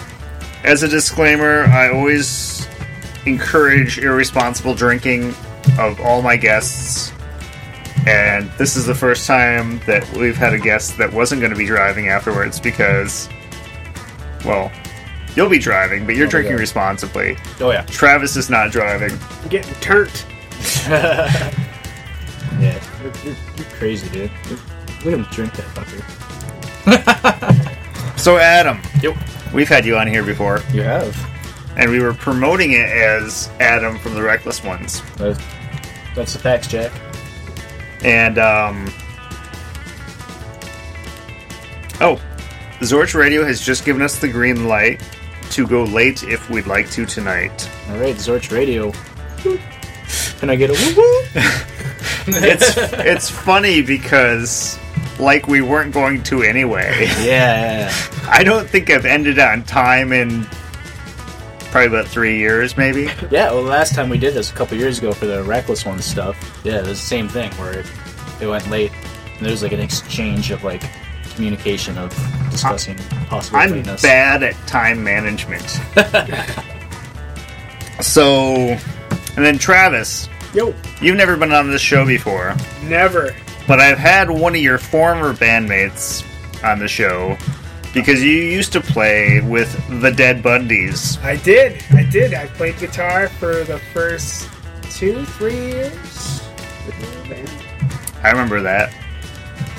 As 0.65 0.83
a 0.83 0.89
disclaimer, 0.89 1.65
I 1.65 1.91
always 1.93 2.67
encourage 3.27 3.99
irresponsible 3.99 4.75
drinking 4.75 5.35
of 5.79 6.01
all 6.01 6.23
my 6.23 6.37
guests. 6.39 7.13
And 8.07 8.51
this 8.53 8.77
is 8.77 8.87
the 8.87 8.95
first 8.95 9.27
time 9.27 9.79
that 9.87 10.09
we've 10.13 10.37
had 10.37 10.53
a 10.55 10.59
guest 10.59 10.97
that 10.99 11.13
wasn't 11.13 11.41
going 11.41 11.53
to 11.53 11.59
be 11.59 11.67
driving 11.67 12.09
afterwards 12.09 12.59
because, 12.59 13.29
well, 14.45 14.73
you'll 15.37 15.49
be 15.51 15.59
driving, 15.59 16.07
but 16.07 16.17
you're 16.17 16.27
Oh, 16.27 16.31
drinking 16.31 16.53
yeah. 16.55 16.59
responsibly. 16.61 17.37
Oh, 17.61 17.71
yeah. 17.71 17.83
Travis 17.83 18.37
is 18.37 18.49
not 18.51 18.71
driving. 18.73 19.17
I'm 19.43 19.49
getting 19.49 19.73
turnt. 19.75 20.27
Yeah. 22.59 22.79
You're, 23.03 23.13
you're, 23.25 23.37
you're 23.57 23.67
crazy, 23.79 24.09
dude. 24.11 24.31
At 24.31 25.01
him 25.03 25.23
drink 25.31 25.53
that 25.55 25.67
fucker. 25.75 26.03
So, 28.19 28.37
Adam, 28.37 28.81
Yep. 29.03 29.17
we've 29.55 29.69
had 29.69 29.87
you 29.87 29.97
on 29.97 30.07
here 30.07 30.23
before, 30.23 30.61
You 30.75 30.83
have. 30.83 31.17
and 31.79 31.91
we 31.91 32.01
were 32.01 32.13
promoting 32.13 32.73
it 32.73 32.87
as 32.91 33.49
Adam 33.61 33.99
from 33.99 34.13
the 34.15 34.23
Reckless 34.23 34.63
Ones. 34.63 35.01
That's, 35.17 35.41
that's 36.15 36.33
the 36.35 36.39
facts, 36.39 36.67
Jack. 36.69 36.93
And, 38.03 38.39
um. 38.39 38.93
Oh, 42.01 42.21
Zorch 42.81 43.15
Radio 43.15 43.45
has 43.45 43.61
just 43.61 43.85
given 43.85 44.01
us 44.01 44.19
the 44.19 44.29
green 44.29 44.67
light 44.67 45.03
to 45.51 45.67
go 45.67 45.85
late 45.85 46.23
if 46.23 46.49
we'd 46.49 46.67
like 46.67 46.91
to 46.93 47.05
tonight. 47.05 47.71
All 47.91 47.99
right, 47.99 48.15
Zorch 48.17 48.51
Radio. 48.51 48.93
Can 50.39 50.49
I 50.49 50.57
get 50.57 50.71
a 50.71 50.73
woo 50.73 50.97
woo? 50.97 51.43
It's 52.27 52.77
it's 52.77 53.31
funny 53.31 53.83
because 53.83 54.79
like 55.19 55.49
we 55.49 55.61
weren't 55.61 55.93
going 55.93 56.23
to 56.25 56.43
anyway. 56.43 57.07
Yeah. 57.23 57.93
I 58.29 58.45
don't 58.45 58.69
think 58.69 58.91
I've 58.91 59.05
ended 59.07 59.39
on 59.39 59.65
time 59.65 60.13
in 60.13 60.47
probably 61.71 61.87
about 61.87 62.09
three 62.09 62.39
years, 62.39 62.77
maybe. 62.77 63.05
Yeah, 63.31 63.53
well, 63.53 63.63
the 63.63 63.71
last 63.71 63.95
time 63.95 64.09
we 64.09 64.19
did 64.19 64.35
this 64.35 64.51
a 64.51 64.55
couple 64.55 64.77
years 64.77 64.99
ago 64.99 65.13
for 65.13 65.27
the 65.27 65.43
Reckless 65.45 65.87
One 65.87 66.01
stuff, 66.01 66.61
yeah, 66.65 66.79
it 66.79 66.87
was 66.87 67.01
the 67.01 67.07
same 67.07 67.29
thing 67.29 67.51
where 67.53 67.81
it, 67.81 67.87
it 68.41 68.47
went 68.47 68.69
late, 68.69 68.91
and 69.37 69.45
there 69.45 69.53
was 69.53 69.63
like 69.63 69.73
an 69.73 69.81
exchange 69.81 70.51
of 70.51 70.65
like 70.65 70.83
communication 71.35 71.97
of 71.97 72.11
discussing 72.51 72.97
possible 73.29 73.59
I'm 73.59 73.71
lateness. 73.71 74.03
bad 74.03 74.43
at 74.43 74.55
time 74.67 75.03
management. 75.05 75.63
so, 78.01 78.77
and 79.37 79.45
then 79.45 79.59
Travis, 79.59 80.29
Yo, 80.55 80.75
you've 81.01 81.17
never 81.17 81.37
been 81.37 81.53
on 81.53 81.71
this 81.71 81.81
show 81.83 82.05
before. 82.05 82.57
never. 82.83 83.35
But 83.69 83.79
I've 83.79 83.99
had 83.99 84.29
one 84.29 84.57
of 84.57 84.61
your 84.61 84.79
former 84.79 85.33
bandmates 85.33 86.25
on 86.65 86.81
the 86.81 86.89
show 86.89 87.39
because 87.95 88.23
you 88.23 88.33
used 88.33 88.73
to 88.73 88.81
play 88.81 89.41
with 89.41 89.73
the 90.01 90.11
Dead 90.11 90.43
Bundys. 90.43 91.23
I 91.25 91.37
did. 91.37 91.83
I 91.93 92.05
did. 92.05 92.35
I 92.35 92.47
played 92.47 92.79
guitar 92.79 93.29
for 93.29 93.65
the 93.65 93.79
first 93.93 94.49
two, 94.91 95.25
three 95.25 95.55
years. 95.57 96.41
the 96.87 97.29
band. 97.29 97.51
I 98.23 98.31
remember 98.31 98.61
that. 98.63 98.93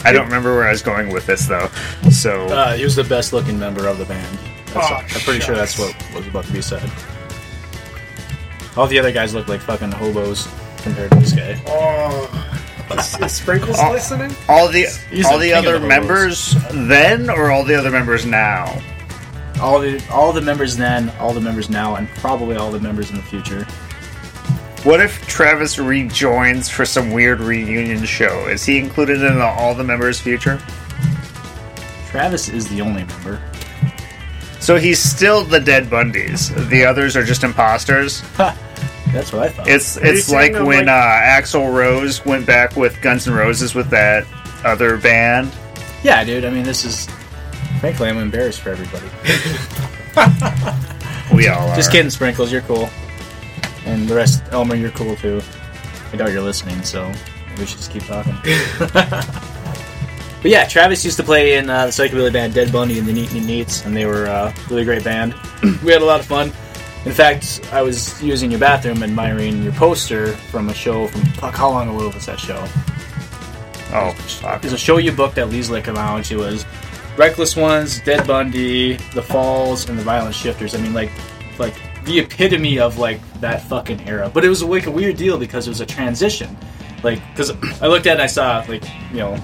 I 0.03 0.11
don't 0.11 0.25
remember 0.25 0.55
where 0.55 0.67
I 0.67 0.71
was 0.71 0.81
going 0.81 1.09
with 1.13 1.25
this 1.27 1.45
though. 1.45 1.69
So 2.09 2.47
Uh, 2.47 2.73
he 2.75 2.83
was 2.83 2.95
the 2.95 3.03
best 3.03 3.33
looking 3.33 3.59
member 3.59 3.87
of 3.87 3.97
the 3.99 4.05
band. 4.05 4.39
That's 4.73 4.89
Oh, 4.89 4.95
I'm 4.95 5.21
pretty 5.23 5.41
sure 5.41 5.55
that's 5.55 5.77
what 5.77 5.93
was 6.15 6.25
about 6.27 6.45
to 6.45 6.53
be 6.53 6.61
said. 6.61 6.89
All 8.77 8.87
the 8.87 8.97
other 8.97 9.11
guys 9.11 9.33
look 9.33 9.47
like 9.47 9.59
fucking 9.61 9.91
hobos 9.91 10.47
compared 10.77 11.11
to 11.11 11.19
this 11.19 11.33
guy. 11.33 11.61
Oh, 11.67 12.50
is, 12.97 13.19
is 13.21 13.31
Sprinkles 13.31 13.77
Oh. 13.79 13.91
listening? 13.91 14.35
all 14.49 14.67
the 14.67 14.85
He's 15.09 15.25
all 15.25 15.37
the 15.37 15.49
the 15.49 15.53
king 15.55 15.59
of 15.59 15.65
other 15.65 15.79
the 15.79 15.87
members 15.87 16.55
then 16.71 17.29
or 17.29 17.51
all 17.51 17.63
the 17.63 17.75
other 17.75 17.91
members 17.91 18.25
now? 18.25 18.81
All 19.61 19.79
the 19.79 20.03
all 20.11 20.33
the 20.33 20.41
members 20.41 20.75
then, 20.77 21.09
all 21.19 21.33
the 21.33 21.41
members 21.41 21.69
now, 21.69 21.95
and 21.95 22.07
probably 22.15 22.55
all 22.55 22.71
the 22.71 22.79
members 22.79 23.09
in 23.11 23.17
the 23.17 23.21
future. 23.23 23.63
What 24.83 24.99
if 24.99 25.27
Travis 25.27 25.77
rejoins 25.77 26.67
for 26.67 26.85
some 26.85 27.11
weird 27.11 27.39
reunion 27.39 28.03
show? 28.05 28.47
Is 28.47 28.65
he 28.65 28.79
included 28.79 29.21
in 29.21 29.35
the 29.37 29.45
all 29.45 29.75
the 29.75 29.83
members 29.83 30.19
future? 30.19 30.59
Travis 32.09 32.49
is 32.49 32.67
the 32.67 32.81
only 32.81 33.03
member. 33.03 33.39
So 34.59 34.77
he's 34.77 34.99
still 34.99 35.43
the 35.43 35.59
Dead 35.59 35.85
Bundys. 35.85 36.49
The 36.69 36.83
others 36.85 37.15
are 37.15 37.23
just 37.23 37.43
imposters. 37.43 38.23
That's 39.13 39.33
what 39.33 39.43
I 39.43 39.49
thought. 39.49 39.67
It's 39.67 39.97
it's 39.97 40.29
like 40.29 40.53
when 40.53 40.85
like- 40.85 40.87
uh, 40.87 41.41
Axl 41.41 41.73
Rose 41.73 42.23
went 42.25 42.45
back 42.45 42.75
with 42.75 43.01
Guns 43.01 43.27
N' 43.27 43.33
Roses 43.33 43.75
with 43.75 43.89
that 43.89 44.25
other 44.63 44.97
band. 44.97 45.51
yeah, 46.03 46.23
dude. 46.23 46.45
I 46.45 46.49
mean, 46.49 46.63
this 46.63 46.85
is. 46.85 47.07
Frankly, 47.79 48.07
I'm 48.09 48.17
embarrassed 48.17 48.61
for 48.61 48.69
everybody. 48.69 49.07
We 51.33 51.47
all 51.47 51.69
are. 51.69 51.75
Just 51.77 51.91
kidding, 51.93 52.11
Sprinkles. 52.11 52.51
You're 52.51 52.61
cool, 52.63 52.89
and 53.85 54.05
the 54.07 54.13
rest, 54.15 54.43
Elmer, 54.51 54.75
you're 54.75 54.91
cool 54.91 55.15
too. 55.15 55.41
I 56.11 56.17
doubt 56.17 56.31
you're 56.31 56.41
listening, 56.41 56.83
so 56.83 57.09
we 57.57 57.65
should 57.65 57.77
just 57.77 57.89
keep 57.89 58.03
talking. 58.03 58.35
but 58.93 59.25
yeah, 60.43 60.67
Travis 60.67 61.05
used 61.05 61.15
to 61.17 61.23
play 61.23 61.55
in 61.57 61.69
uh, 61.69 61.85
the 61.85 61.91
psychobilly 61.91 62.33
band 62.33 62.53
Dead 62.53 62.69
Bundy 62.71 62.99
and 62.99 63.07
the 63.07 63.13
Neat 63.13 63.31
Neat 63.33 63.45
Neats, 63.45 63.85
and 63.85 63.95
they 63.95 64.05
were 64.05 64.27
uh, 64.27 64.51
a 64.53 64.69
really 64.69 64.83
great 64.83 65.05
band. 65.05 65.33
we 65.83 65.93
had 65.93 66.01
a 66.01 66.05
lot 66.05 66.19
of 66.19 66.25
fun. 66.25 66.51
In 67.05 67.11
fact, 67.11 67.61
I 67.71 67.81
was 67.81 68.21
using 68.21 68.51
your 68.51 68.59
bathroom 68.59 69.01
admiring 69.01 69.63
your 69.63 69.73
poster 69.73 70.33
from 70.33 70.69
a 70.69 70.73
show 70.73 71.07
from 71.07 71.21
fuck. 71.33 71.55
How 71.55 71.69
long 71.71 71.89
ago 71.89 72.09
was 72.09 72.25
that 72.27 72.39
show? 72.39 72.63
Oh, 73.93 74.11
fuck. 74.11 74.61
There's 74.61 74.73
a 74.73 74.77
show 74.77 74.97
you 74.97 75.11
booked 75.11 75.37
at 75.37 75.49
Lee's 75.49 75.69
Liquor 75.69 75.93
Lounge. 75.93 76.31
It 76.31 76.37
was 76.37 76.65
Reckless 77.17 77.55
Ones, 77.55 77.99
Dead 78.01 78.25
Bundy, 78.27 78.93
The 79.15 79.21
Falls, 79.21 79.89
and 79.89 79.97
The 79.97 80.03
Violent 80.03 80.35
Shifters. 80.35 80.75
I 80.75 80.77
mean, 80.79 80.93
like, 80.93 81.11
like 81.57 81.73
the 82.05 82.19
epitome 82.19 82.79
of 82.79 82.97
like 82.97 83.19
that 83.41 83.63
fucking 83.63 84.07
era. 84.07 84.29
But 84.33 84.45
it 84.45 84.49
was 84.49 84.63
like 84.63 84.85
a 84.85 84.91
weird 84.91 85.17
deal 85.17 85.37
because 85.37 85.67
it 85.67 85.71
was 85.71 85.81
a 85.81 85.85
transition. 85.85 86.55
Like, 87.03 87.19
because 87.31 87.51
I 87.81 87.87
looked 87.87 88.05
at 88.05 88.11
it 88.11 88.13
and 88.13 88.21
I 88.21 88.27
saw 88.27 88.63
like 88.67 88.83
you 89.11 89.17
know 89.17 89.43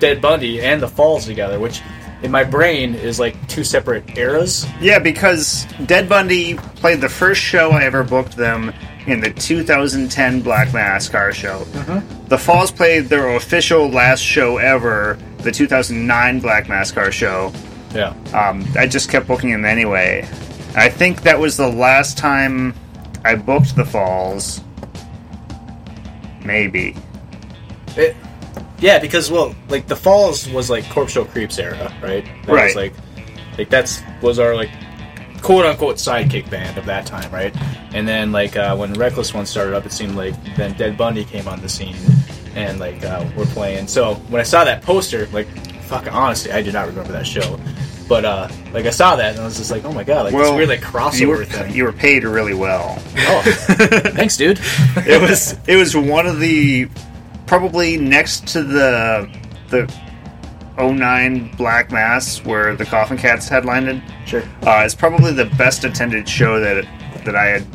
Dead 0.00 0.20
Bundy 0.20 0.60
and 0.60 0.82
The 0.82 0.88
Falls 0.88 1.26
together, 1.26 1.58
which 1.58 1.80
in 2.22 2.30
my 2.30 2.44
brain 2.44 2.94
is 2.94 3.20
like 3.20 3.48
two 3.48 3.64
separate 3.64 4.18
eras. 4.18 4.66
Yeah, 4.80 4.98
because 4.98 5.66
Dead 5.86 6.08
Bundy 6.08 6.54
played 6.54 7.00
the 7.00 7.08
first 7.08 7.40
show 7.40 7.70
I 7.70 7.84
ever 7.84 8.02
booked 8.02 8.36
them 8.36 8.72
in 9.06 9.20
the 9.20 9.30
2010 9.30 10.42
Black 10.42 10.72
Mass 10.74 11.08
car 11.08 11.32
show. 11.32 11.64
The 12.28 12.38
Falls 12.38 12.70
played 12.70 13.06
their 13.06 13.36
official 13.36 13.88
last 13.88 14.20
show 14.20 14.58
ever, 14.58 15.18
the 15.38 15.52
2009 15.52 16.40
Black 16.40 16.68
Mass 16.68 16.92
car 16.92 17.10
show. 17.10 17.52
Yeah. 17.94 18.14
Um, 18.34 18.66
I 18.76 18.86
just 18.86 19.10
kept 19.10 19.26
booking 19.26 19.50
them 19.50 19.64
anyway. 19.64 20.28
I 20.74 20.90
think 20.90 21.22
that 21.22 21.38
was 21.38 21.56
the 21.56 21.68
last 21.68 22.18
time 22.18 22.74
I 23.24 23.34
booked 23.34 23.76
the 23.76 23.84
Falls. 23.84 24.60
Maybe. 26.44 26.94
It, 27.96 28.14
yeah, 28.78 28.98
because 28.98 29.30
well, 29.30 29.54
like 29.68 29.86
the 29.86 29.96
Falls 29.96 30.48
was 30.50 30.70
like 30.70 30.88
Corpse 30.90 31.12
Show 31.12 31.24
Creeps 31.24 31.58
era, 31.58 31.92
right? 32.02 32.24
That 32.46 32.52
Right. 32.52 32.64
Was 32.64 32.76
like, 32.76 32.94
like 33.56 33.70
that's 33.70 34.02
was 34.22 34.38
our 34.38 34.54
like 34.54 34.70
quote 35.42 35.64
unquote 35.66 35.96
sidekick 35.96 36.48
band 36.50 36.78
of 36.78 36.86
that 36.86 37.06
time, 37.06 37.30
right? 37.32 37.54
And 37.94 38.06
then 38.06 38.32
like 38.32 38.56
uh, 38.56 38.76
when 38.76 38.92
Reckless 38.94 39.34
One 39.34 39.46
started 39.46 39.74
up, 39.74 39.86
it 39.86 39.92
seemed 39.92 40.14
like 40.14 40.34
then 40.56 40.74
Dead 40.74 40.96
Bundy 40.96 41.24
came 41.24 41.48
on 41.48 41.60
the 41.60 41.68
scene, 41.68 41.96
and 42.54 42.78
like 42.78 43.04
uh, 43.04 43.26
we're 43.36 43.46
playing. 43.46 43.88
So 43.88 44.14
when 44.28 44.40
I 44.40 44.44
saw 44.44 44.64
that 44.64 44.82
poster, 44.82 45.26
like 45.28 45.48
fucking 45.84 46.12
honestly, 46.12 46.52
I 46.52 46.62
did 46.62 46.74
not 46.74 46.86
remember 46.86 47.12
that 47.12 47.26
show. 47.26 47.58
But 48.08 48.24
uh, 48.24 48.48
like 48.72 48.86
I 48.86 48.90
saw 48.90 49.16
that 49.16 49.32
and 49.32 49.40
I 49.40 49.44
was 49.44 49.58
just 49.58 49.70
like, 49.70 49.84
oh 49.84 49.92
my 49.92 50.02
god, 50.02 50.24
like 50.24 50.34
this 50.34 50.50
weird 50.50 50.68
like 50.70 50.80
crossover 50.80 51.18
you 51.20 51.28
were 51.28 51.44
thing. 51.44 51.74
you 51.74 51.84
were 51.84 51.92
paid 51.92 52.24
really 52.24 52.54
well. 52.54 52.96
oh, 53.18 53.42
thanks, 54.14 54.36
dude. 54.38 54.58
it 54.96 55.20
was 55.20 55.58
it 55.66 55.76
was 55.76 55.94
one 55.94 56.26
of 56.26 56.40
the 56.40 56.88
probably 57.48 57.96
next 57.96 58.46
to 58.48 58.62
the 58.62 59.28
the 59.70 59.92
09 60.78 61.56
Black 61.56 61.90
Mass, 61.90 62.44
where 62.44 62.76
the 62.76 62.84
Coffin 62.84 63.18
Cats 63.18 63.48
headlined. 63.48 64.00
Sure. 64.26 64.42
Uh, 64.62 64.82
it's 64.84 64.94
probably 64.94 65.32
the 65.32 65.46
best 65.56 65.82
attended 65.84 66.28
show 66.28 66.60
that 66.60 66.86
that 67.24 67.34
I 67.34 67.46
had 67.46 67.66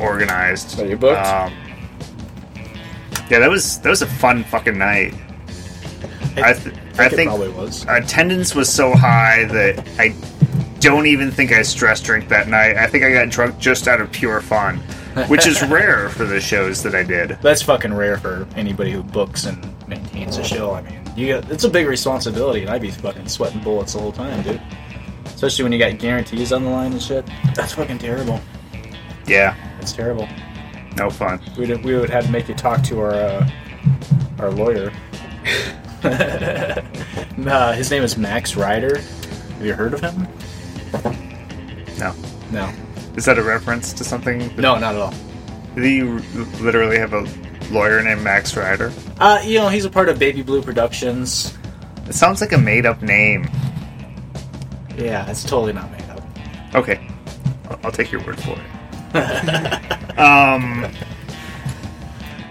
organized. 0.00 0.78
That 0.78 0.88
you 0.88 0.96
booked? 0.96 1.26
Um, 1.26 1.52
yeah, 3.30 3.38
that 3.40 3.50
was 3.50 3.78
that 3.80 3.90
was 3.90 4.02
a 4.02 4.06
fun 4.06 4.44
fucking 4.44 4.78
night. 4.78 5.14
I, 6.36 6.54
th- 6.54 6.74
I 6.98 7.10
think 7.10 7.28
probably 7.28 7.50
was. 7.50 7.84
attendance 7.88 8.54
was 8.54 8.72
so 8.72 8.94
high 8.94 9.44
that 9.44 9.86
I 9.98 10.14
don't 10.80 11.06
even 11.06 11.30
think 11.30 11.52
I 11.52 11.60
stress 11.62 12.00
drink 12.00 12.28
that 12.28 12.48
night. 12.48 12.76
I 12.76 12.86
think 12.86 13.04
I 13.04 13.12
got 13.12 13.28
drunk 13.28 13.58
just 13.58 13.86
out 13.86 14.00
of 14.00 14.10
pure 14.10 14.40
fun, 14.40 14.82
which 15.28 15.46
is 15.46 15.62
rare 15.68 16.08
for 16.08 16.24
the 16.24 16.40
shows 16.40 16.82
that 16.82 16.94
I 16.94 17.02
did. 17.02 17.38
That's 17.42 17.62
fucking 17.62 17.92
rare 17.94 18.16
for 18.18 18.46
anybody 18.56 18.92
who 18.92 19.02
books 19.02 19.44
and 19.46 19.62
maintains 19.88 20.38
a 20.38 20.44
show. 20.44 20.72
I 20.74 20.82
mean, 20.82 21.00
you 21.16 21.28
got 21.34 21.50
it's 21.50 21.64
a 21.64 21.68
big 21.70 21.86
responsibility, 21.86 22.62
and 22.62 22.70
I'd 22.70 22.80
be 22.82 22.90
fucking 22.90 23.28
sweating 23.28 23.60
bullets 23.60 23.92
the 23.94 24.00
whole 24.00 24.12
time, 24.12 24.42
dude. 24.42 24.60
Especially 25.26 25.64
when 25.64 25.72
you 25.72 25.78
got 25.78 25.98
guarantees 25.98 26.52
on 26.52 26.62
the 26.64 26.70
line 26.70 26.92
and 26.92 27.02
shit. 27.02 27.24
That's 27.54 27.74
fucking 27.74 27.98
terrible. 27.98 28.40
Yeah, 29.26 29.54
It's 29.80 29.92
terrible. 29.92 30.28
no 30.96 31.10
fun. 31.10 31.40
We'd 31.58 31.84
we 31.84 31.94
would 31.96 32.10
have 32.10 32.24
to 32.26 32.30
make 32.30 32.48
you 32.48 32.54
talk 32.54 32.82
to 32.84 33.00
our 33.00 33.12
uh, 33.14 33.50
our 34.38 34.50
lawyer. 34.50 34.92
uh, 36.04 37.72
his 37.72 37.90
name 37.90 38.02
is 38.02 38.16
Max 38.16 38.56
Ryder. 38.56 38.98
Have 38.98 39.64
you 39.66 39.74
heard 39.74 39.94
of 39.94 40.00
him? 40.00 40.26
No, 41.98 42.14
No, 42.50 42.72
is 43.16 43.24
that 43.26 43.38
a 43.38 43.42
reference 43.42 43.92
to 43.94 44.04
something? 44.04 44.54
no, 44.56 44.78
not 44.78 44.94
at 44.94 45.00
all. 45.00 45.14
Do 45.74 45.88
you 45.88 46.18
literally 46.60 46.98
have 46.98 47.12
a 47.12 47.26
lawyer 47.70 48.02
named 48.02 48.22
Max 48.22 48.56
Ryder? 48.56 48.92
Uh, 49.18 49.40
you 49.44 49.58
know, 49.58 49.68
he's 49.68 49.84
a 49.84 49.90
part 49.90 50.08
of 50.08 50.18
Baby 50.18 50.42
Blue 50.42 50.62
Productions. 50.62 51.56
It 52.06 52.14
sounds 52.14 52.40
like 52.40 52.52
a 52.52 52.58
made-up 52.58 53.02
name. 53.02 53.48
Yeah, 54.96 55.28
it's 55.30 55.42
totally 55.44 55.72
not 55.72 55.90
made 55.90 56.08
up. 56.10 56.22
Okay, 56.74 57.08
I'll, 57.70 57.80
I'll 57.84 57.92
take 57.92 58.12
your 58.12 58.22
word 58.24 58.38
for 58.40 58.56
it. 59.14 60.18
um, 60.18 60.86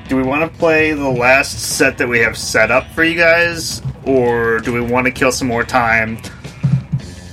do 0.08 0.16
we 0.16 0.24
want 0.24 0.52
to 0.52 0.60
play 0.60 0.94
the 0.94 1.10
last 1.10 1.78
set 1.78 1.98
that 1.98 2.08
we 2.08 2.20
have 2.20 2.38
set 2.38 2.72
up 2.72 2.88
for 2.92 3.04
you 3.04 3.16
guys, 3.16 3.82
or 4.06 4.60
do 4.60 4.74
we 4.74 4.82
want 4.82 5.06
to 5.06 5.12
kill 5.12 5.32
some 5.32 5.48
more 5.48 5.64
time? 5.64 6.18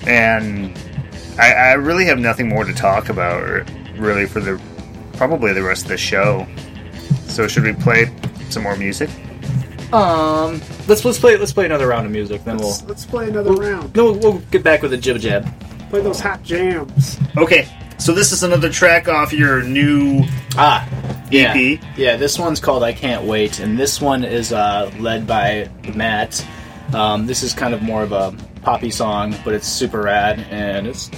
And 0.06 0.78
I, 1.38 1.52
I 1.52 1.72
really 1.74 2.04
have 2.06 2.18
nothing 2.18 2.48
more 2.48 2.64
to 2.64 2.72
talk 2.74 3.08
about, 3.08 3.68
really, 3.96 4.26
for 4.26 4.40
the 4.40 4.60
probably 5.14 5.52
the 5.52 5.62
rest 5.62 5.82
of 5.84 5.88
the 5.88 5.96
show. 5.96 6.46
So 7.26 7.46
should 7.48 7.64
we 7.64 7.72
play 7.74 8.12
some 8.50 8.62
more 8.64 8.76
music? 8.76 9.10
Um, 9.92 10.60
let's 10.86 11.04
let's 11.04 11.18
play 11.18 11.36
let's 11.36 11.52
play 11.52 11.64
another 11.64 11.86
round 11.86 12.04
of 12.06 12.12
music, 12.12 12.44
then 12.44 12.58
we'll 12.58 12.68
Let's, 12.68 12.84
let's 12.84 13.06
play 13.06 13.28
another 13.28 13.52
round. 13.52 13.94
no 13.96 14.04
we'll, 14.04 14.14
we'll 14.18 14.38
get 14.50 14.62
back 14.62 14.82
with 14.82 14.92
a 14.92 14.96
jib 14.98 15.18
jab. 15.18 15.46
Play 15.88 16.02
those 16.02 16.20
hot 16.20 16.42
jams. 16.42 17.18
Okay, 17.38 17.66
so 17.98 18.12
this 18.12 18.30
is 18.32 18.42
another 18.42 18.68
track 18.70 19.08
off 19.08 19.32
your 19.32 19.62
new 19.62 20.24
Ah, 20.56 20.86
yeah, 21.30 21.54
EP. 21.56 21.80
yeah. 21.96 22.16
This 22.16 22.38
one's 22.38 22.60
called 22.60 22.82
"I 22.82 22.92
Can't 22.92 23.24
Wait," 23.24 23.60
and 23.60 23.78
this 23.78 23.98
one 24.00 24.24
is 24.24 24.52
uh, 24.52 24.90
led 24.98 25.26
by 25.26 25.70
Matt. 25.94 26.46
Um, 26.92 27.26
this 27.26 27.42
is 27.42 27.54
kind 27.54 27.72
of 27.72 27.80
more 27.80 28.02
of 28.02 28.12
a 28.12 28.34
poppy 28.62 28.90
song, 28.90 29.34
but 29.44 29.54
it's 29.54 29.66
super 29.66 30.02
rad, 30.02 30.40
and 30.50 30.86
it's 30.86 31.10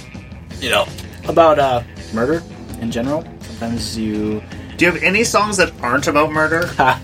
you 0.61 0.69
know 0.69 0.85
about 1.27 1.59
uh, 1.59 1.83
murder 2.13 2.41
in 2.79 2.91
general. 2.91 3.25
Sometimes 3.41 3.97
you 3.97 4.41
Do 4.77 4.85
you 4.85 4.91
have 4.91 5.03
any 5.03 5.23
songs 5.23 5.57
that 5.57 5.73
aren't 5.81 6.07
about 6.07 6.31
murder? 6.31 6.67
ha, 6.77 7.01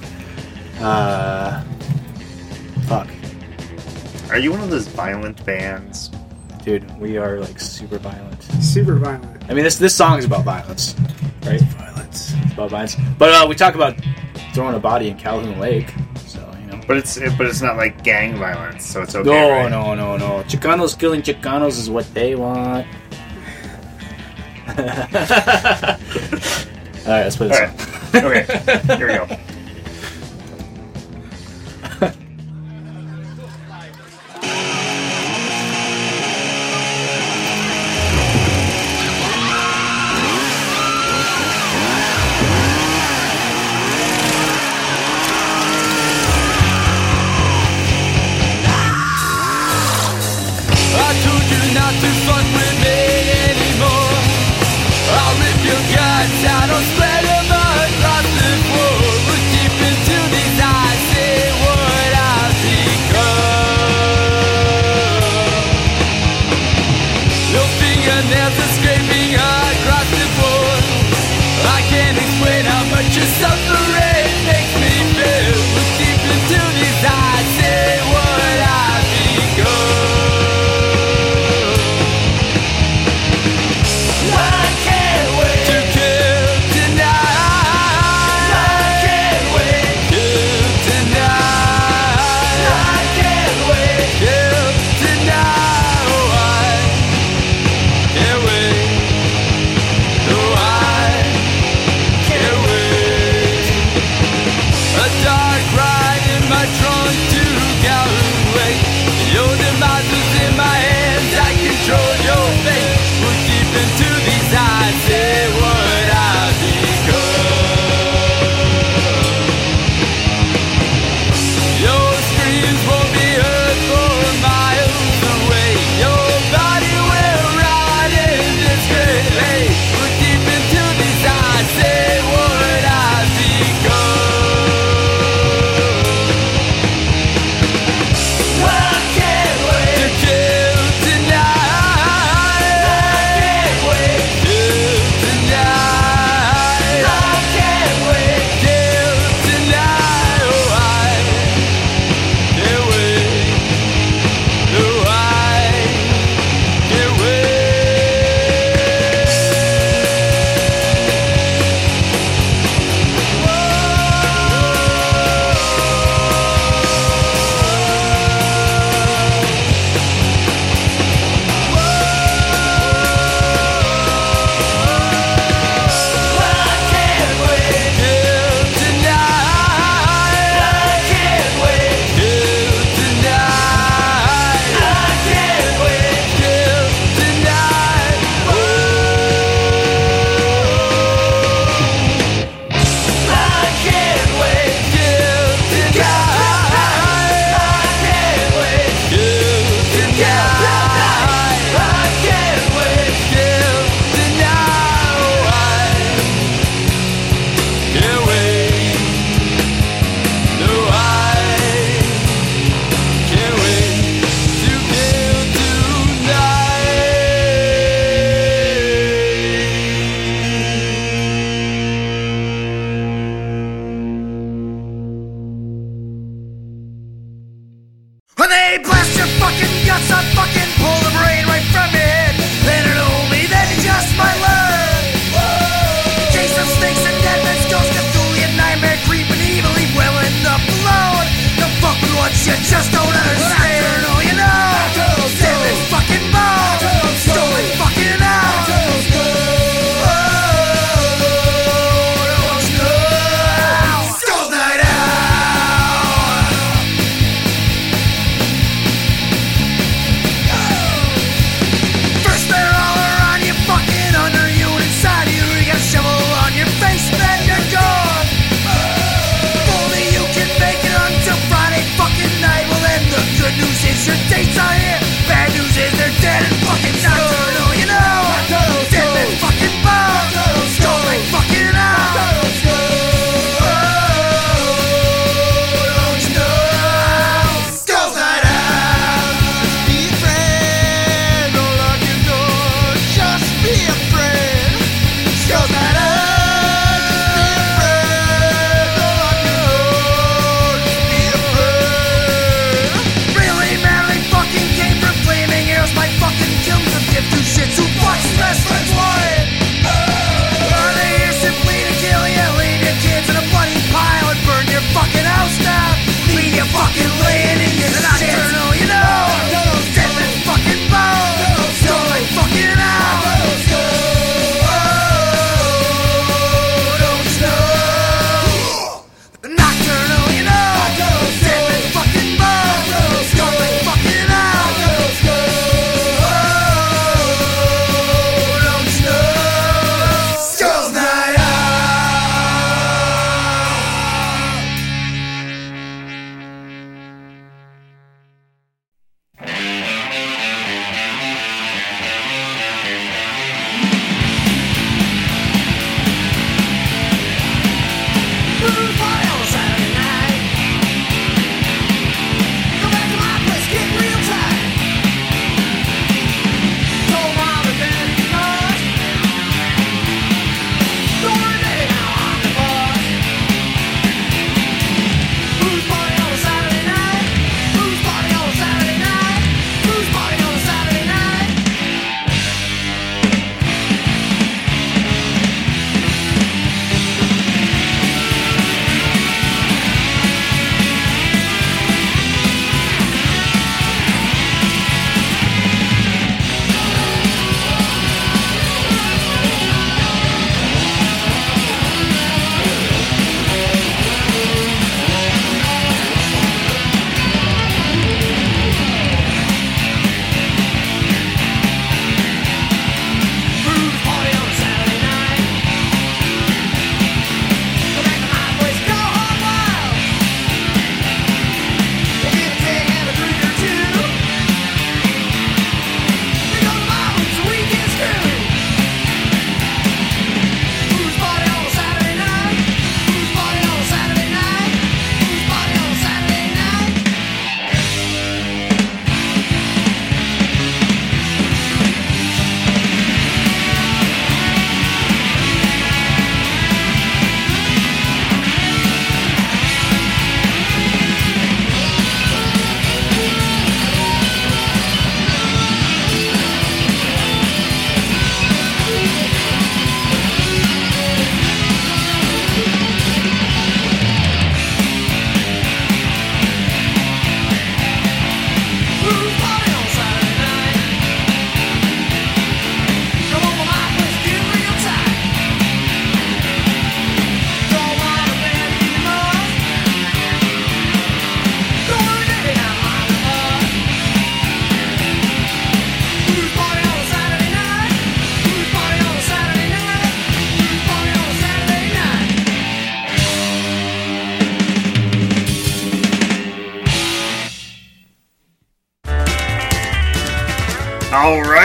uh, 0.80 1.64
fuck, 2.88 3.08
Are 4.32 4.38
you 4.40 4.52
one 4.52 4.62
of 4.62 4.70
those 4.70 4.88
violent 4.88 5.44
bands? 5.46 6.12
dude. 6.68 7.00
We 7.00 7.18
are 7.18 7.40
like 7.40 7.60
super 7.62 7.98
violent. 7.98 8.44
Super 8.62 8.96
violent. 8.96 9.42
I 9.50 9.54
mean, 9.54 9.64
this 9.64 9.78
this 9.78 9.96
song 9.96 10.20
is 10.20 10.26
about 10.26 10.44
violence, 10.44 10.96
right? 11.46 11.62
Violence. 11.62 12.34
It's 12.44 12.54
about 12.54 12.72
violence, 12.72 12.98
but 13.18 13.30
uh, 13.32 13.46
we 13.48 13.56
talk 13.56 13.76
about 13.76 13.96
throwing 14.54 14.76
a 14.76 14.80
body 14.80 15.08
in 15.08 15.18
Calhoun 15.18 15.60
Lake, 15.60 15.94
so 16.26 16.40
you 16.60 16.68
know. 16.68 16.82
But 16.86 16.98
it's 16.98 17.18
but 17.38 17.48
it's 17.48 17.62
not 17.62 17.78
like 17.78 18.04
gang 18.04 18.36
violence, 18.36 18.86
so 18.86 19.02
it's 19.02 19.16
okay. 19.16 19.30
No, 19.30 19.50
right? 19.50 19.70
no, 19.70 19.96
no, 19.96 20.18
no. 20.18 20.44
Chicanos 20.44 21.00
killing 21.00 21.22
Chicanos 21.22 21.80
is 21.80 21.90
what 21.90 22.14
they 22.14 22.36
want. 22.36 22.86
All 27.08 27.14
right, 27.14 27.24
let's 27.24 27.38
play 27.38 27.50
All 27.50 27.54
this. 27.54 28.14
right. 28.14 28.24
okay. 28.24 28.98
Here 28.98 29.08
we 29.08 29.14
go. 29.14 29.38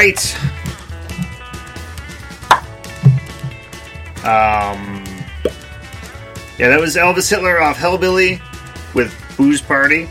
Right. 0.03 0.37
Um. 4.25 5.05
Yeah, 6.59 6.69
that 6.69 6.81
was 6.81 6.97
Elvis 6.97 7.29
Hitler 7.29 7.61
off 7.61 7.77
Hellbilly 7.77 8.41
with 8.95 9.13
Booze 9.37 9.61
Party. 9.61 10.09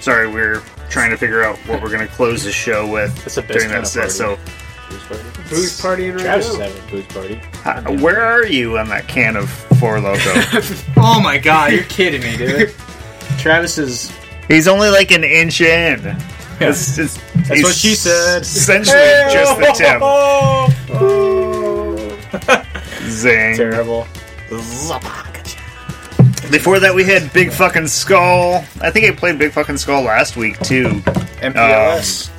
Sorry, 0.00 0.28
we're 0.30 0.62
trying 0.88 1.10
to 1.10 1.16
figure 1.16 1.42
out 1.42 1.56
what 1.66 1.82
we're 1.82 1.90
going 1.90 2.06
to 2.06 2.12
close 2.14 2.44
the 2.44 2.52
show 2.52 2.86
with 2.90 3.14
That's 3.18 3.34
the 3.34 3.42
best 3.42 3.52
during 3.52 3.68
kind 3.70 3.84
that 3.84 4.04
of 4.04 4.10
set. 4.12 4.26
party. 4.28 4.38
So, 4.38 4.88
Booze 4.88 5.04
party. 5.04 5.50
Booze 5.50 5.80
partying 5.80 6.14
right 6.14 6.20
Travis 6.22 6.48
is 6.48 6.56
having 6.56 6.82
a 6.82 6.90
booze 6.90 7.06
party. 7.06 7.40
uh, 7.66 8.00
where 8.02 8.20
are 8.22 8.46
you 8.46 8.78
on 8.78 8.88
that 8.88 9.08
can 9.08 9.36
of 9.36 9.50
Four 9.78 10.00
Loco? 10.00 10.20
Oh 10.96 11.20
my 11.20 11.38
god, 11.38 11.72
you're 11.72 11.84
kidding 11.84 12.22
me, 12.22 12.36
dude. 12.36 12.70
Travis 13.38 13.76
is. 13.78 14.12
He's 14.48 14.68
only 14.68 14.88
like 14.88 15.10
an 15.10 15.24
inch 15.24 15.60
in. 15.60 16.16
It's, 16.60 16.98
it's, 16.98 17.18
That's 17.48 17.62
what 17.62 17.74
she 17.74 17.94
said. 17.94 18.42
Essentially, 18.42 18.98
just 19.32 19.58
the 19.58 19.72
tip. 19.76 20.00
Zing. 23.08 23.56
Terrible. 23.56 24.06
Before 26.50 26.80
that, 26.80 26.92
we 26.94 27.04
had 27.04 27.32
Big 27.32 27.52
Fucking 27.52 27.86
Skull. 27.86 28.64
I 28.80 28.90
think 28.90 29.06
I 29.06 29.14
played 29.14 29.38
Big 29.38 29.52
Fucking 29.52 29.78
Skull 29.78 30.02
last 30.02 30.36
week 30.36 30.58
too. 30.60 30.88
MPLS. 31.40 32.30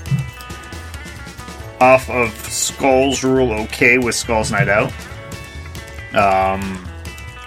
Off 1.80 2.10
of 2.10 2.30
Skull's 2.48 3.24
Rule 3.24 3.52
OK 3.54 3.98
with 3.98 4.14
Skull's 4.14 4.52
Night 4.52 4.70
Out. 4.70 4.92
Um, 6.14 6.88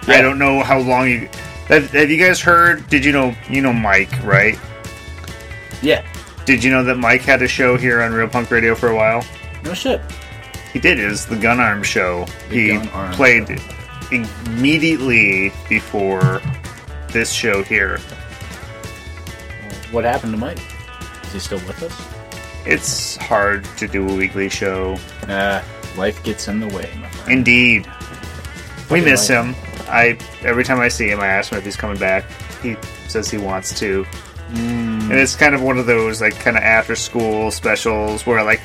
I 0.09 0.21
don't 0.21 0.39
know 0.39 0.63
how 0.63 0.81
long 0.81 1.09
you. 1.09 1.29
Have, 1.69 1.91
have 1.93 2.11
you 2.11 2.19
guys 2.19 2.41
heard? 2.41 2.89
Did 2.89 3.05
you 3.05 3.13
know? 3.13 3.35
You 3.49 3.61
know 3.61 3.73
Mike, 3.73 4.11
right? 4.25 4.59
yeah. 5.83 6.05
Did 6.47 6.63
you 6.63 6.71
know 6.71 6.85
that 6.85 6.97
Mike 6.97 7.23
had 7.23 7.41
a 7.43 7.49
show 7.49 7.77
here 7.77 8.03
on 8.03 8.13
Real 8.13 8.29
Punk 8.29 8.51
Radio 8.51 8.75
for 8.75 8.89
a 8.89 8.95
while? 8.97 9.25
No 9.65 9.73
shit. 9.75 10.01
He 10.73 10.79
did. 10.79 10.99
It 10.99 11.09
was 11.09 11.25
the 11.27 11.37
Gun 11.37 11.61
Arm 11.61 11.83
Show. 11.83 12.27
The 12.49 12.55
he 12.55 12.69
Gun 12.77 12.89
Arm 12.89 13.13
played 13.15 13.61
immediately 14.13 15.53
before 15.69 16.43
this 17.09 17.33
show 17.33 17.63
here. 17.63 17.99
What 19.91 20.05
happened 20.05 20.33
to 20.33 20.39
Mike? 20.39 20.59
Is 21.25 21.33
he 21.33 21.39
still 21.39 21.59
with 21.61 21.83
us? 21.83 22.09
It's 22.67 23.17
hard 23.17 23.65
to 23.77 23.87
do 23.87 24.09
a 24.09 24.15
weekly 24.17 24.49
show. 24.49 24.97
Uh, 25.29 25.63
life 25.97 26.23
gets 26.25 26.49
in 26.49 26.61
the 26.61 26.67
way, 26.69 26.91
my 27.01 27.09
friend. 27.09 27.39
Indeed. 27.39 27.87
We 27.87 29.01
Fucking 29.01 29.05
miss 29.05 29.31
right. 29.31 29.45
him. 29.45 29.55
I 29.89 30.19
every 30.43 30.65
time 30.65 30.81
I 30.81 30.89
see 30.89 31.09
him, 31.09 31.21
I 31.21 31.27
ask 31.29 31.53
him 31.53 31.59
if 31.59 31.65
he's 31.65 31.77
coming 31.77 31.99
back. 31.99 32.25
He 32.63 32.77
says 33.09 33.31
he 33.31 33.39
wants 33.39 33.79
to, 33.81 34.05
Mm. 34.55 35.11
and 35.11 35.13
it's 35.13 35.35
kind 35.37 35.55
of 35.55 35.63
one 35.63 35.79
of 35.79 35.87
those 35.87 36.21
like 36.21 36.35
kind 36.39 36.57
of 36.57 36.63
after 36.63 36.95
school 36.97 37.51
specials 37.51 38.25
where 38.27 38.43
like 38.45 38.61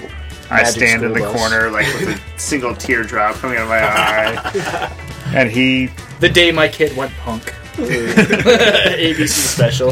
I 0.52 0.64
Magic 0.64 0.76
stand 0.76 1.04
in 1.04 1.14
the 1.14 1.20
Bus. 1.20 1.36
corner 1.36 1.70
like 1.70 1.86
with 2.00 2.10
a 2.18 2.20
single 2.40 2.76
teardrop 2.76 3.36
coming 3.36 3.58
out 3.58 3.64
of 3.64 3.70
my 3.70 3.80
eye, 3.82 4.92
and 5.36 5.50
he 5.52 5.90
The 6.20 6.30
day 6.30 6.52
my 6.52 6.68
kid 6.68 6.96
went 6.98 7.12
punk. 7.18 7.54
ABC 7.80 9.30
special. 9.30 9.88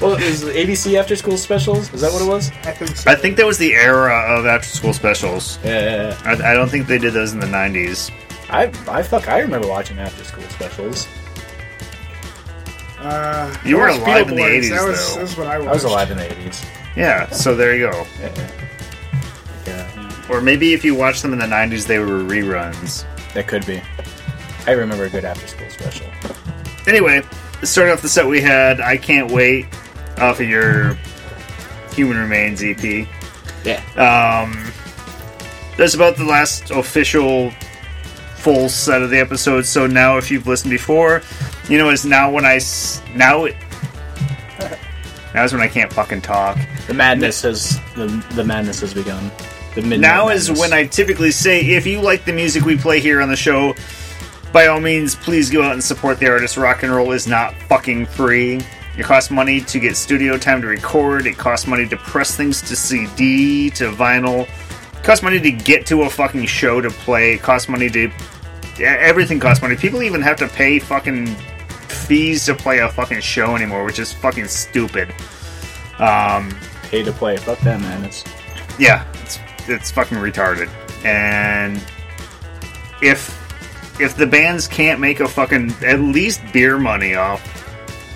well, 0.00 0.14
is 0.16 0.40
the 0.40 0.52
ABC 0.52 0.98
after 0.98 1.14
school 1.16 1.36
specials? 1.36 1.92
Is 1.92 2.00
that 2.00 2.12
what 2.12 2.22
it 2.22 2.28
was? 2.28 2.50
I 2.64 2.70
think 2.72 2.96
so. 2.96 3.10
I 3.10 3.14
think 3.14 3.36
that 3.36 3.44
was 3.46 3.58
the 3.58 3.74
era 3.74 4.14
of 4.38 4.46
after 4.46 4.68
school 4.68 4.94
specials. 4.94 5.58
Yeah. 5.64 6.16
I, 6.24 6.32
I 6.52 6.54
don't 6.54 6.68
think 6.70 6.86
they 6.86 6.96
did 6.98 7.12
those 7.12 7.32
in 7.34 7.40
the 7.40 7.46
'90s. 7.46 8.10
I, 8.48 8.72
I 8.88 9.02
fuck, 9.02 9.28
I 9.28 9.40
remember 9.40 9.68
watching 9.68 9.98
after 9.98 10.24
school 10.24 10.44
specials. 10.44 11.06
Uh, 13.06 13.56
You 13.64 13.76
were 13.76 13.86
watched 13.88 13.98
alive 14.00 14.28
in 14.28 14.36
the 14.36 14.42
80s, 14.42 14.70
That 14.70 14.86
was, 14.86 15.08
though. 15.08 15.14
that 15.14 15.22
was 15.22 15.36
what 15.36 15.46
I 15.46 15.58
watched. 15.58 15.68
I 15.70 15.72
was 15.72 15.84
alive 15.84 16.10
in 16.10 16.18
the 16.18 16.24
80s. 16.24 16.64
Yeah, 16.96 17.28
so 17.30 17.54
there 17.54 17.74
you 17.76 17.90
go. 17.90 18.06
Yeah. 18.20 18.32
Like, 19.66 19.98
uh, 20.28 20.32
Or 20.32 20.40
maybe 20.40 20.72
if 20.72 20.84
you 20.84 20.94
watched 20.94 21.22
them 21.22 21.32
in 21.32 21.38
the 21.38 21.46
'90s, 21.46 21.86
they 21.86 21.98
were 21.98 22.06
reruns. 22.20 23.04
that 23.34 23.46
could 23.46 23.66
be. 23.66 23.80
I 24.66 24.72
remember 24.72 25.04
a 25.04 25.10
good 25.10 25.24
after 25.24 25.46
school 25.46 25.68
special. 25.70 26.06
Anyway, 26.86 27.22
starting 27.62 27.92
off 27.92 28.00
the 28.02 28.08
set 28.08 28.26
we 28.26 28.40
had 28.40 28.80
I 28.80 28.96
Can't 28.96 29.30
Wait 29.30 29.66
off 30.18 30.40
of 30.40 30.48
your 30.48 30.96
Human 31.92 32.16
Remains 32.16 32.62
EP. 32.64 33.06
Yeah. 33.64 33.82
Um, 33.96 34.72
that's 35.76 35.94
about 35.94 36.16
the 36.16 36.24
last 36.24 36.70
official 36.70 37.50
full 38.36 38.68
set 38.70 39.02
of 39.02 39.10
the 39.10 39.18
episode. 39.18 39.66
So 39.66 39.86
now, 39.86 40.16
if 40.16 40.30
you've 40.30 40.46
listened 40.46 40.70
before, 40.70 41.22
you 41.68 41.78
know, 41.78 41.90
is 41.90 42.04
now 42.04 42.30
when 42.30 42.44
I 42.44 42.56
s- 42.56 43.02
now 43.14 43.44
it 43.44 43.56
now 45.34 45.44
is 45.44 45.52
when 45.52 45.62
I 45.62 45.68
can't 45.68 45.92
fucking 45.92 46.22
talk. 46.22 46.58
The 46.86 46.94
madness 46.94 47.42
has 47.42 47.78
the, 47.94 48.06
the 48.34 48.44
madness 48.44 48.80
has 48.80 48.94
begun. 48.94 49.30
The 49.74 49.82
midnight 49.82 50.00
Now 50.00 50.28
is 50.30 50.48
madness. 50.48 50.60
when 50.60 50.72
I 50.72 50.86
typically 50.86 51.30
say, 51.30 51.60
if 51.60 51.86
you 51.86 52.00
like 52.00 52.24
the 52.24 52.32
music 52.32 52.64
we 52.64 52.76
play 52.78 53.00
here 53.00 53.20
on 53.20 53.28
the 53.28 53.36
show, 53.36 53.74
by 54.52 54.68
all 54.68 54.80
means, 54.80 55.14
please 55.14 55.50
go 55.50 55.62
out 55.62 55.72
and 55.72 55.84
support 55.84 56.18
the 56.18 56.28
artist. 56.30 56.56
Rock 56.56 56.82
and 56.82 56.92
roll 56.94 57.12
is 57.12 57.26
not 57.26 57.54
fucking 57.68 58.06
free. 58.06 58.62
It 58.96 59.02
costs 59.04 59.30
money 59.30 59.60
to 59.60 59.78
get 59.78 59.94
studio 59.96 60.38
time 60.38 60.62
to 60.62 60.68
record. 60.68 61.26
It 61.26 61.36
costs 61.36 61.66
money 61.66 61.86
to 61.88 61.96
press 61.98 62.34
things 62.34 62.62
to 62.62 62.74
CD, 62.76 63.68
to 63.72 63.90
vinyl. 63.90 64.48
It 64.96 65.02
costs 65.04 65.22
money 65.22 65.38
to 65.40 65.50
get 65.50 65.84
to 65.86 66.04
a 66.04 66.10
fucking 66.10 66.46
show 66.46 66.80
to 66.80 66.88
play. 66.88 67.34
It 67.34 67.42
costs 67.42 67.68
money 67.68 67.90
to. 67.90 68.10
Everything 68.80 69.38
costs 69.38 69.60
money. 69.60 69.76
People 69.76 70.02
even 70.02 70.22
have 70.22 70.36
to 70.38 70.48
pay 70.48 70.78
fucking 70.78 71.36
fees 71.90 72.44
to 72.46 72.54
play 72.54 72.78
a 72.78 72.88
fucking 72.88 73.20
show 73.20 73.56
anymore, 73.56 73.84
which 73.84 73.98
is 73.98 74.12
fucking 74.12 74.48
stupid. 74.48 75.14
Um, 75.98 76.54
pay 76.84 77.02
to 77.02 77.12
play. 77.12 77.36
Fuck 77.36 77.58
that 77.60 77.80
man. 77.80 78.04
It's 78.04 78.24
yeah, 78.78 79.06
it's 79.22 79.38
it's 79.66 79.90
fucking 79.90 80.18
retarded. 80.18 80.68
And 81.04 81.82
if 83.02 83.42
if 84.00 84.16
the 84.16 84.26
bands 84.26 84.68
can't 84.68 85.00
make 85.00 85.20
a 85.20 85.28
fucking 85.28 85.72
at 85.82 86.00
least 86.00 86.40
beer 86.52 86.78
money 86.78 87.14
off 87.14 87.42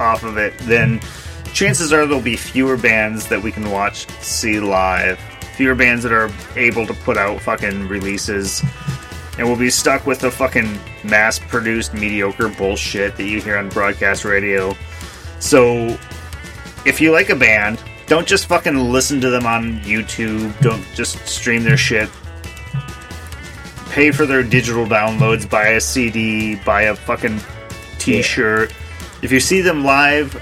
off 0.01 0.23
of 0.23 0.37
it, 0.37 0.57
then 0.61 1.01
chances 1.53 1.93
are 1.93 2.07
there'll 2.07 2.23
be 2.23 2.37
fewer 2.37 2.77
bands 2.77 3.29
that 3.29 3.43
we 3.43 3.53
can 3.53 3.71
watch 3.71 4.09
see 4.21 4.61
live. 4.61 5.19
Fewer 5.57 5.75
bands 5.75 6.03
that 6.03 6.13
are 6.13 6.31
able 6.57 6.87
to 6.87 6.95
put 6.95 7.17
out 7.17 7.41
fucking 7.41 7.89
releases. 7.89 8.63
And 9.39 9.47
we'll 9.47 9.59
be 9.59 9.71
stuck 9.71 10.07
with 10.07 10.21
the 10.21 10.31
fucking 10.31 10.79
mass 11.05 11.39
produced 11.39 11.95
mediocre 11.95 12.49
bullshit 12.49 13.17
that 13.17 13.25
you 13.25 13.41
hear 13.41 13.57
on 13.57 13.69
broadcast 13.69 14.25
radio. 14.25 14.77
So 15.39 15.99
if 16.85 17.01
you 17.01 17.13
like 17.13 17.31
a 17.31 17.37
band, 17.37 17.83
don't 18.07 18.27
just 18.27 18.47
fucking 18.47 18.77
listen 18.77 19.21
to 19.21 19.31
them 19.31 19.47
on 19.47 19.81
YouTube. 19.81 20.59
Don't 20.61 20.85
just 20.95 21.27
stream 21.29 21.63
their 21.63 21.77
shit. 21.77 22.11
Pay 23.91 24.11
for 24.11 24.27
their 24.27 24.43
digital 24.43 24.87
downloads, 24.87 25.49
buy 25.49 25.69
a 25.69 25.81
CD, 25.81 26.57
buy 26.57 26.83
a 26.83 26.95
fucking 26.95 27.41
t 27.99 28.23
shirt. 28.23 28.73
If 29.23 29.33
you 29.33 29.41
see 29.41 29.61
them 29.61 29.85
live, 29.85 30.33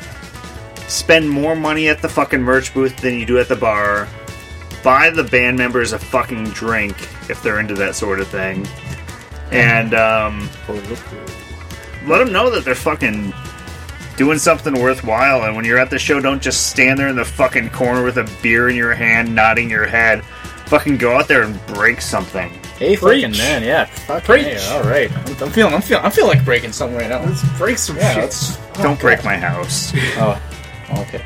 spend 0.86 1.28
more 1.28 1.54
money 1.54 1.88
at 1.88 2.00
the 2.00 2.08
fucking 2.08 2.42
merch 2.42 2.72
booth 2.72 2.96
than 2.98 3.14
you 3.14 3.26
do 3.26 3.38
at 3.38 3.48
the 3.48 3.56
bar. 3.56 4.08
Buy 4.82 5.10
the 5.10 5.24
band 5.24 5.58
members 5.58 5.92
a 5.92 5.98
fucking 5.98 6.44
drink 6.50 6.96
if 7.28 7.42
they're 7.42 7.60
into 7.60 7.74
that 7.74 7.94
sort 7.96 8.20
of 8.20 8.28
thing. 8.28 8.66
And, 9.50 9.94
um, 9.94 10.48
let 12.06 12.18
them 12.18 12.32
know 12.32 12.50
that 12.50 12.64
they're 12.64 12.74
fucking 12.74 13.32
doing 14.16 14.38
something 14.38 14.80
worthwhile. 14.80 15.44
And 15.44 15.56
when 15.56 15.64
you're 15.64 15.78
at 15.78 15.90
the 15.90 15.98
show, 15.98 16.20
don't 16.20 16.42
just 16.42 16.68
stand 16.70 16.98
there 16.98 17.08
in 17.08 17.16
the 17.16 17.24
fucking 17.24 17.70
corner 17.70 18.02
with 18.04 18.18
a 18.18 18.30
beer 18.42 18.68
in 18.68 18.76
your 18.76 18.94
hand, 18.94 19.34
nodding 19.34 19.68
your 19.70 19.86
head. 19.86 20.24
Fucking 20.66 20.98
go 20.98 21.16
out 21.16 21.28
there 21.28 21.42
and 21.42 21.64
break 21.68 22.00
something. 22.00 22.50
Hey, 22.78 22.96
Preach. 22.96 23.24
fucking 23.24 23.38
man, 23.38 23.62
yeah. 23.64 23.86
Fuck 23.86 24.24
Preach. 24.24 24.44
hey, 24.44 24.68
all 24.76 24.82
right. 24.84 25.10
I'm, 25.10 25.42
I'm 25.42 25.50
feeling, 25.50 25.74
I'm 25.74 25.80
feeling, 25.82 26.04
I'm 26.04 26.10
feeling 26.12 26.36
like 26.36 26.44
breaking 26.44 26.72
something 26.72 26.96
right 26.96 27.08
now. 27.08 27.24
Let's 27.24 27.42
break 27.58 27.78
some 27.78 27.96
Yeah, 27.96 28.12
shit. 28.14 28.22
let's. 28.24 28.56
Don't 28.82 29.00
break 29.00 29.24
my 29.24 29.36
house, 29.36 29.92
Oh, 30.18 30.40
okay. 30.90 31.24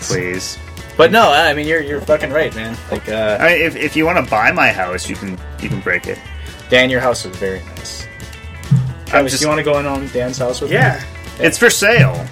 Please. 0.00 0.58
But 0.96 1.12
no, 1.12 1.30
I 1.30 1.52
mean 1.54 1.66
you're 1.66 1.82
you're 1.82 2.00
fucking 2.00 2.30
right, 2.30 2.54
man. 2.54 2.76
Like 2.90 3.08
uh, 3.08 3.38
I, 3.40 3.50
if, 3.50 3.76
if 3.76 3.96
you 3.96 4.06
want 4.06 4.24
to 4.24 4.30
buy 4.30 4.50
my 4.52 4.68
house, 4.68 5.08
you 5.08 5.16
can 5.16 5.38
you 5.60 5.68
can 5.68 5.80
break 5.80 6.06
it. 6.06 6.18
Dan, 6.70 6.90
your 6.90 7.00
house 7.00 7.24
is 7.24 7.36
very 7.36 7.60
nice. 7.60 8.06
I'm 8.70 9.06
Travis, 9.06 9.32
just, 9.32 9.42
you 9.42 9.48
want 9.48 9.58
to 9.58 9.64
go 9.64 9.78
in 9.78 9.86
on 9.86 10.08
Dan's 10.08 10.38
house 10.38 10.60
with 10.60 10.70
me? 10.70 10.76
Yeah, 10.76 11.04
it's 11.38 11.58
for 11.58 11.70
sale. 11.70 12.26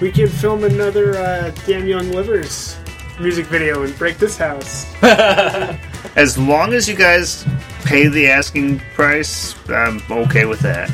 we 0.00 0.10
could 0.10 0.30
film 0.30 0.64
another 0.64 1.16
uh, 1.16 1.52
Damn 1.66 1.86
Young 1.86 2.10
Livers 2.10 2.76
music 3.20 3.46
video 3.46 3.82
and 3.82 3.96
break 3.98 4.18
this 4.18 4.36
house. 4.36 4.86
As 6.16 6.38
long 6.38 6.72
as 6.72 6.88
you 6.88 6.96
guys 6.96 7.46
pay 7.84 8.08
the 8.08 8.28
asking 8.28 8.80
price, 8.94 9.54
I'm 9.68 10.00
okay 10.10 10.44
with 10.44 10.60
that. 10.60 10.90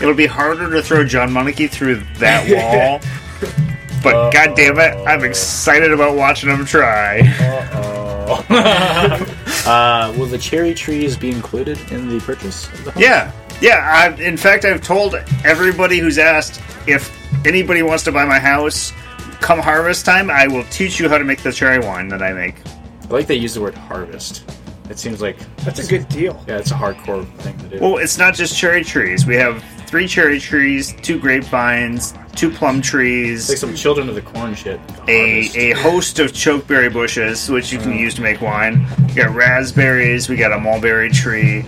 It'll 0.00 0.14
be 0.14 0.26
harder 0.26 0.70
to 0.70 0.82
throw 0.82 1.04
John 1.04 1.32
Monarchy 1.32 1.68
through 1.68 2.02
that 2.18 2.48
wall. 2.50 3.00
But 4.02 4.30
god 4.32 4.54
damn 4.56 4.78
it, 4.78 4.96
I'm 5.06 5.24
excited 5.24 5.92
about 5.92 6.16
watching 6.16 6.48
them 6.48 6.64
try. 6.64 7.20
Uh-oh. 7.20 8.06
uh, 9.66 10.14
will 10.18 10.26
the 10.26 10.38
cherry 10.38 10.74
trees 10.74 11.16
be 11.16 11.30
included 11.30 11.78
in 11.90 12.08
the 12.08 12.20
purchase 12.20 12.66
of 12.72 12.84
the 12.84 12.90
home? 12.92 13.02
Yeah, 13.02 13.32
yeah. 13.60 14.12
I, 14.16 14.20
in 14.20 14.36
fact, 14.36 14.64
I've 14.64 14.82
told 14.82 15.14
everybody 15.44 15.98
who's 15.98 16.18
asked 16.18 16.60
if 16.86 17.10
anybody 17.46 17.82
wants 17.82 18.04
to 18.04 18.12
buy 18.12 18.24
my 18.24 18.38
house, 18.38 18.92
come 19.40 19.58
harvest 19.58 20.04
time, 20.04 20.30
I 20.30 20.46
will 20.46 20.64
teach 20.64 20.98
you 21.00 21.08
how 21.08 21.18
to 21.18 21.24
make 21.24 21.42
the 21.42 21.52
cherry 21.52 21.78
wine 21.78 22.08
that 22.08 22.22
I 22.22 22.32
make. 22.32 22.56
I 23.04 23.08
like 23.08 23.26
they 23.26 23.36
use 23.36 23.54
the 23.54 23.60
word 23.60 23.74
harvest. 23.74 24.44
It 24.88 24.98
seems 24.98 25.20
like 25.20 25.36
That's 25.58 25.80
a 25.80 25.86
good 25.88 26.08
deal. 26.08 26.42
yeah, 26.46 26.58
it's 26.58 26.70
a 26.70 26.74
hardcore 26.74 27.26
thing 27.38 27.58
to 27.58 27.68
do. 27.68 27.78
Well, 27.80 27.96
it's 27.98 28.18
not 28.18 28.34
just 28.34 28.56
cherry 28.56 28.84
trees. 28.84 29.26
We 29.26 29.34
have 29.36 29.62
three 29.86 30.06
cherry 30.08 30.38
trees, 30.40 30.94
two 31.02 31.18
grapevines, 31.18 32.14
two 32.34 32.50
plum 32.50 32.80
trees, 32.82 33.48
like 33.48 33.58
some 33.58 33.74
children 33.74 34.08
of 34.08 34.14
the 34.14 34.22
corn 34.22 34.54
shit. 34.54 34.80
a, 35.08 35.46
Harvest. 35.46 35.56
a 35.56 35.70
host 35.72 36.18
of 36.18 36.32
chokeberry 36.32 36.92
bushes, 36.92 37.48
which 37.48 37.72
you 37.72 37.78
can 37.78 37.92
mm. 37.92 38.00
use 38.00 38.14
to 38.14 38.22
make 38.22 38.40
wine. 38.40 38.86
We 39.08 39.14
got 39.14 39.34
raspberries. 39.34 40.28
We 40.28 40.36
got 40.36 40.52
a 40.52 40.58
mulberry 40.58 41.10
tree. 41.10 41.64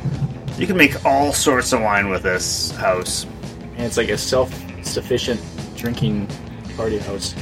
You 0.58 0.66
can 0.66 0.76
make 0.76 1.04
all 1.06 1.32
sorts 1.32 1.72
of 1.72 1.80
wine 1.80 2.08
with 2.10 2.24
this 2.24 2.72
house. 2.72 3.24
and 3.76 3.86
it's 3.86 3.96
like 3.96 4.08
a 4.08 4.18
self-sufficient 4.18 5.40
drinking 5.76 6.28
party 6.76 6.98
house. 6.98 7.34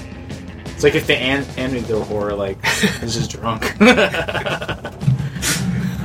It's 0.66 0.84
like 0.84 0.94
if 0.94 1.06
the 1.06 1.16
an- 1.16 1.44
Amityville 1.44 2.02
horror 2.04 2.34
like 2.34 2.62
was 3.00 3.14
just 3.14 3.30
drunk. 3.30 3.64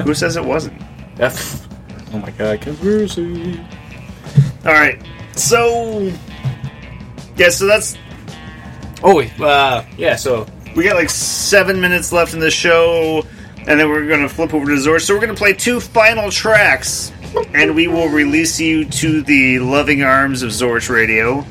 Who 0.06 0.14
says 0.14 0.38
it 0.38 0.46
wasn't? 0.46 0.82
F. 1.20 1.68
Oh 2.14 2.20
my 2.20 2.32
god, 2.32 2.62
conspiracy. 2.62 3.60
All 4.66 4.74
right. 4.74 5.02
So, 5.36 6.12
yeah. 7.36 7.50
So 7.50 7.66
that's 7.66 7.98
Oh, 9.04 9.16
wait, 9.16 9.40
uh, 9.40 9.84
yeah. 9.98 10.16
So 10.16 10.46
we 10.76 10.84
got 10.84 10.96
like 10.96 11.10
seven 11.10 11.82
minutes 11.82 12.12
left 12.12 12.34
in 12.34 12.40
the 12.40 12.52
show, 12.52 13.26
and 13.58 13.80
then 13.80 13.90
we're 13.90 14.08
gonna 14.08 14.30
flip 14.30 14.54
over 14.54 14.66
to 14.68 14.74
Zorch. 14.74 15.02
So 15.02 15.16
we're 15.16 15.22
gonna 15.22 15.34
play 15.34 15.54
two 15.54 15.80
final 15.80 16.30
tracks, 16.30 17.12
and 17.54 17.74
we 17.74 17.88
will 17.88 18.10
release 18.10 18.60
you 18.60 18.86
to 18.86 19.24
the 19.24 19.60
loving 19.60 20.04
arms 20.04 20.44
of 20.44 20.52
Zorch 20.52 20.90
Radio. 20.90 21.46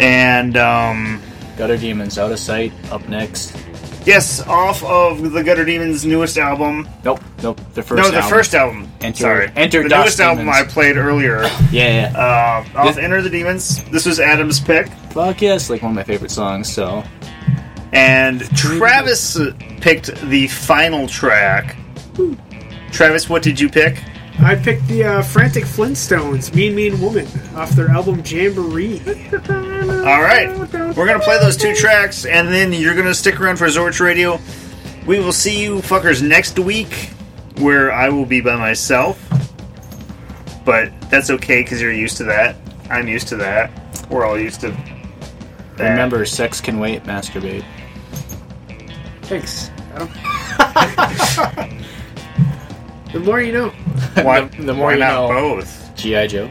And 0.00 0.56
um, 0.56 1.22
Gutter 1.56 1.76
Demons 1.76 2.18
out 2.18 2.32
of 2.32 2.40
sight. 2.40 2.72
Up 2.90 3.08
next. 3.08 3.56
Yes, 4.04 4.40
off 4.46 4.82
of 4.84 5.32
the 5.32 5.42
Gutter 5.42 5.64
Demons' 5.64 6.04
newest 6.04 6.38
album. 6.38 6.88
Nope, 7.04 7.20
nope. 7.42 7.60
The 7.74 7.82
first. 7.82 8.02
no, 8.02 8.10
the 8.10 8.16
album. 8.18 8.30
first 8.30 8.54
album. 8.54 8.92
Enter- 9.00 9.22
Sorry, 9.22 9.50
Enter 9.56 9.82
the 9.82 9.88
Dust 9.88 10.04
newest 10.06 10.20
album 10.20 10.48
I 10.48 10.62
played 10.64 10.96
earlier. 10.96 11.42
Yeah, 11.70 12.12
yeah. 12.12 12.18
Uh, 12.74 12.78
off 12.78 12.94
This- 12.94 13.04
Enter 13.04 13.20
the 13.22 13.30
Demons. 13.30 13.82
This 13.86 14.06
was 14.06 14.20
Adam's 14.20 14.60
pick. 14.60 14.88
Fuck 15.10 15.42
yes, 15.42 15.68
like 15.70 15.82
one 15.82 15.92
of 15.92 15.96
my 15.96 16.02
favorite 16.04 16.30
songs. 16.30 16.72
So 16.72 17.02
And 17.92 18.40
Travis 18.56 19.36
picked 19.80 20.14
the 20.28 20.46
final 20.48 21.06
track. 21.08 21.76
Travis, 22.92 23.28
what 23.28 23.42
did 23.42 23.58
you 23.58 23.68
pick? 23.68 24.02
I 24.40 24.56
picked 24.56 24.86
the 24.88 25.04
uh, 25.04 25.22
Frantic 25.22 25.64
Flintstones, 25.64 26.54
Mean 26.54 26.74
Mean 26.74 27.00
Woman, 27.00 27.26
off 27.54 27.70
their 27.70 27.88
album 27.88 28.22
Jamboree. 28.24 29.00
All 29.48 30.22
right, 30.22 30.50
we're 30.96 31.06
gonna 31.06 31.20
play 31.20 31.38
those 31.38 31.56
two 31.56 31.74
tracks, 31.74 32.26
and 32.26 32.48
then 32.48 32.72
you're 32.72 32.94
gonna 32.94 33.14
stick 33.14 33.40
around 33.40 33.56
for 33.56 33.66
Zorch 33.66 34.00
Radio. 34.00 34.40
We 35.06 35.20
will 35.20 35.32
see 35.32 35.62
you 35.62 35.76
fuckers 35.76 36.26
next 36.26 36.58
week, 36.58 37.10
where 37.58 37.92
I 37.92 38.08
will 38.08 38.26
be 38.26 38.40
by 38.40 38.56
myself. 38.56 39.20
But 40.64 40.92
that's 41.10 41.30
okay 41.30 41.62
because 41.62 41.80
you're 41.80 41.92
used 41.92 42.16
to 42.18 42.24
that. 42.24 42.56
I'm 42.90 43.06
used 43.06 43.28
to 43.28 43.36
that. 43.36 43.70
We're 44.10 44.26
all 44.26 44.38
used 44.38 44.60
to. 44.62 44.70
That. 45.76 45.90
remember, 45.90 46.24
sex 46.24 46.60
can 46.60 46.78
wait. 46.78 47.04
Masturbate. 47.04 47.64
Thanks, 49.22 49.70
Adam. 49.94 50.10
the 53.14 53.20
more 53.20 53.40
you 53.40 53.52
know. 53.52 53.68
why, 54.22 54.40
the- 54.42 54.62
the 54.64 54.74
more 54.74 54.86
why 54.88 54.92
you 54.94 54.98
not 55.00 55.30
know. 55.30 55.56
both? 55.56 55.96
GI 55.96 56.26
Joe. 56.28 56.46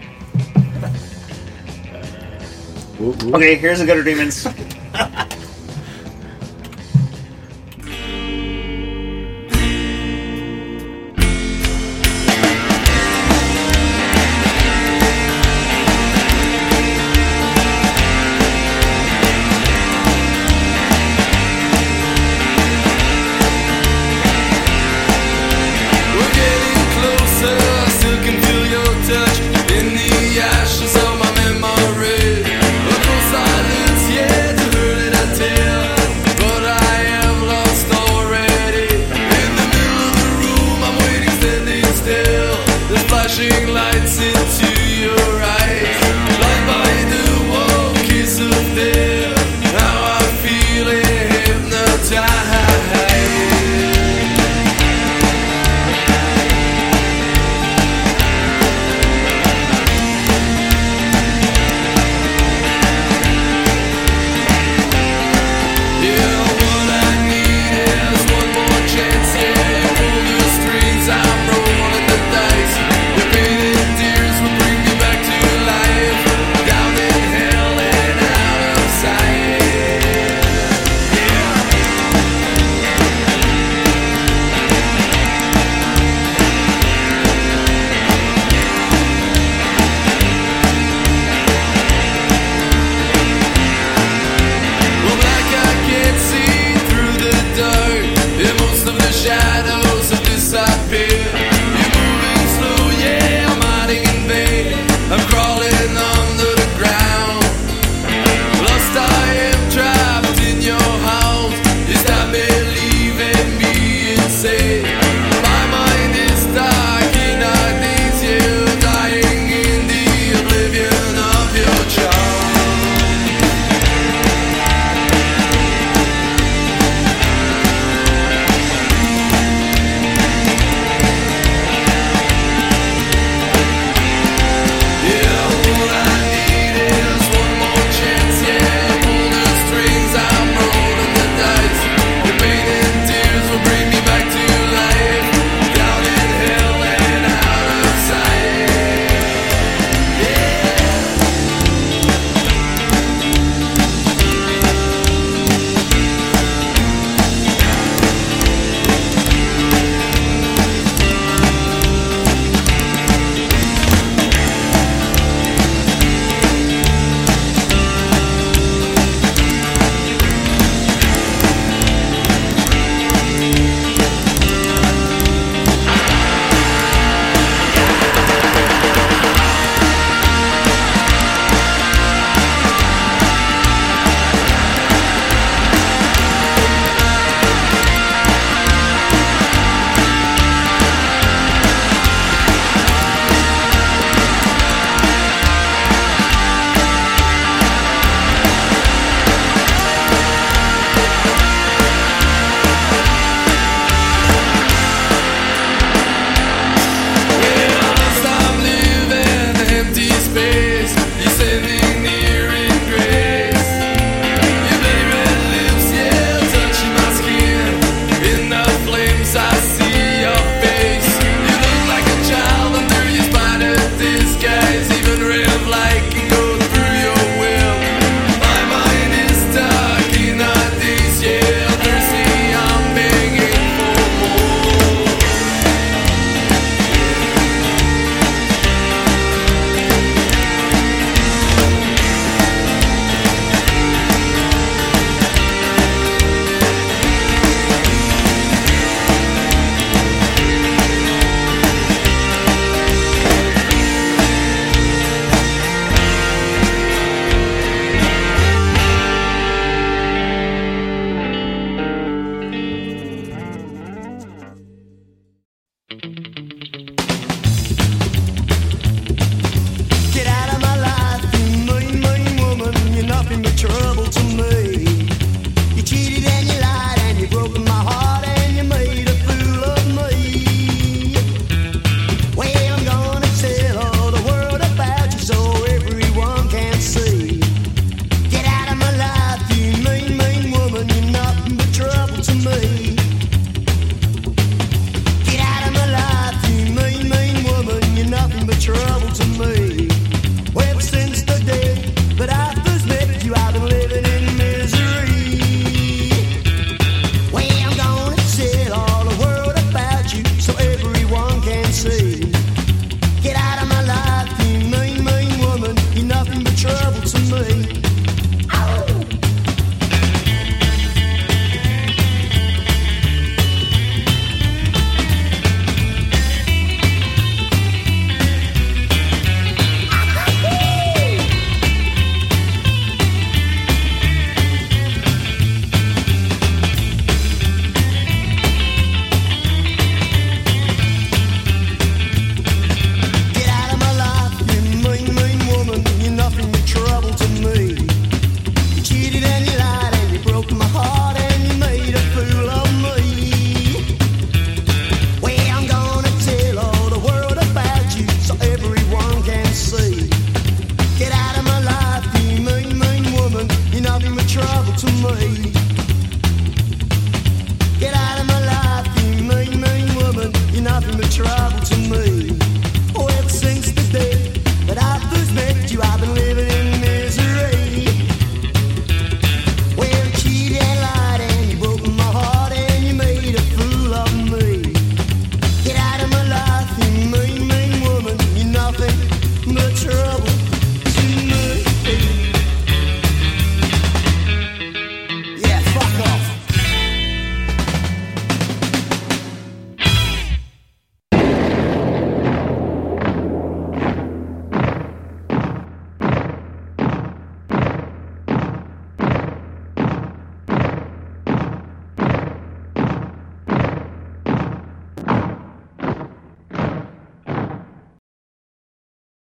Whoop, 3.00 3.22
whoop. 3.24 3.36
Okay, 3.36 3.56
here's 3.56 3.80
the 3.80 3.86
Gutter 3.86 4.04
Demons. 4.04 4.48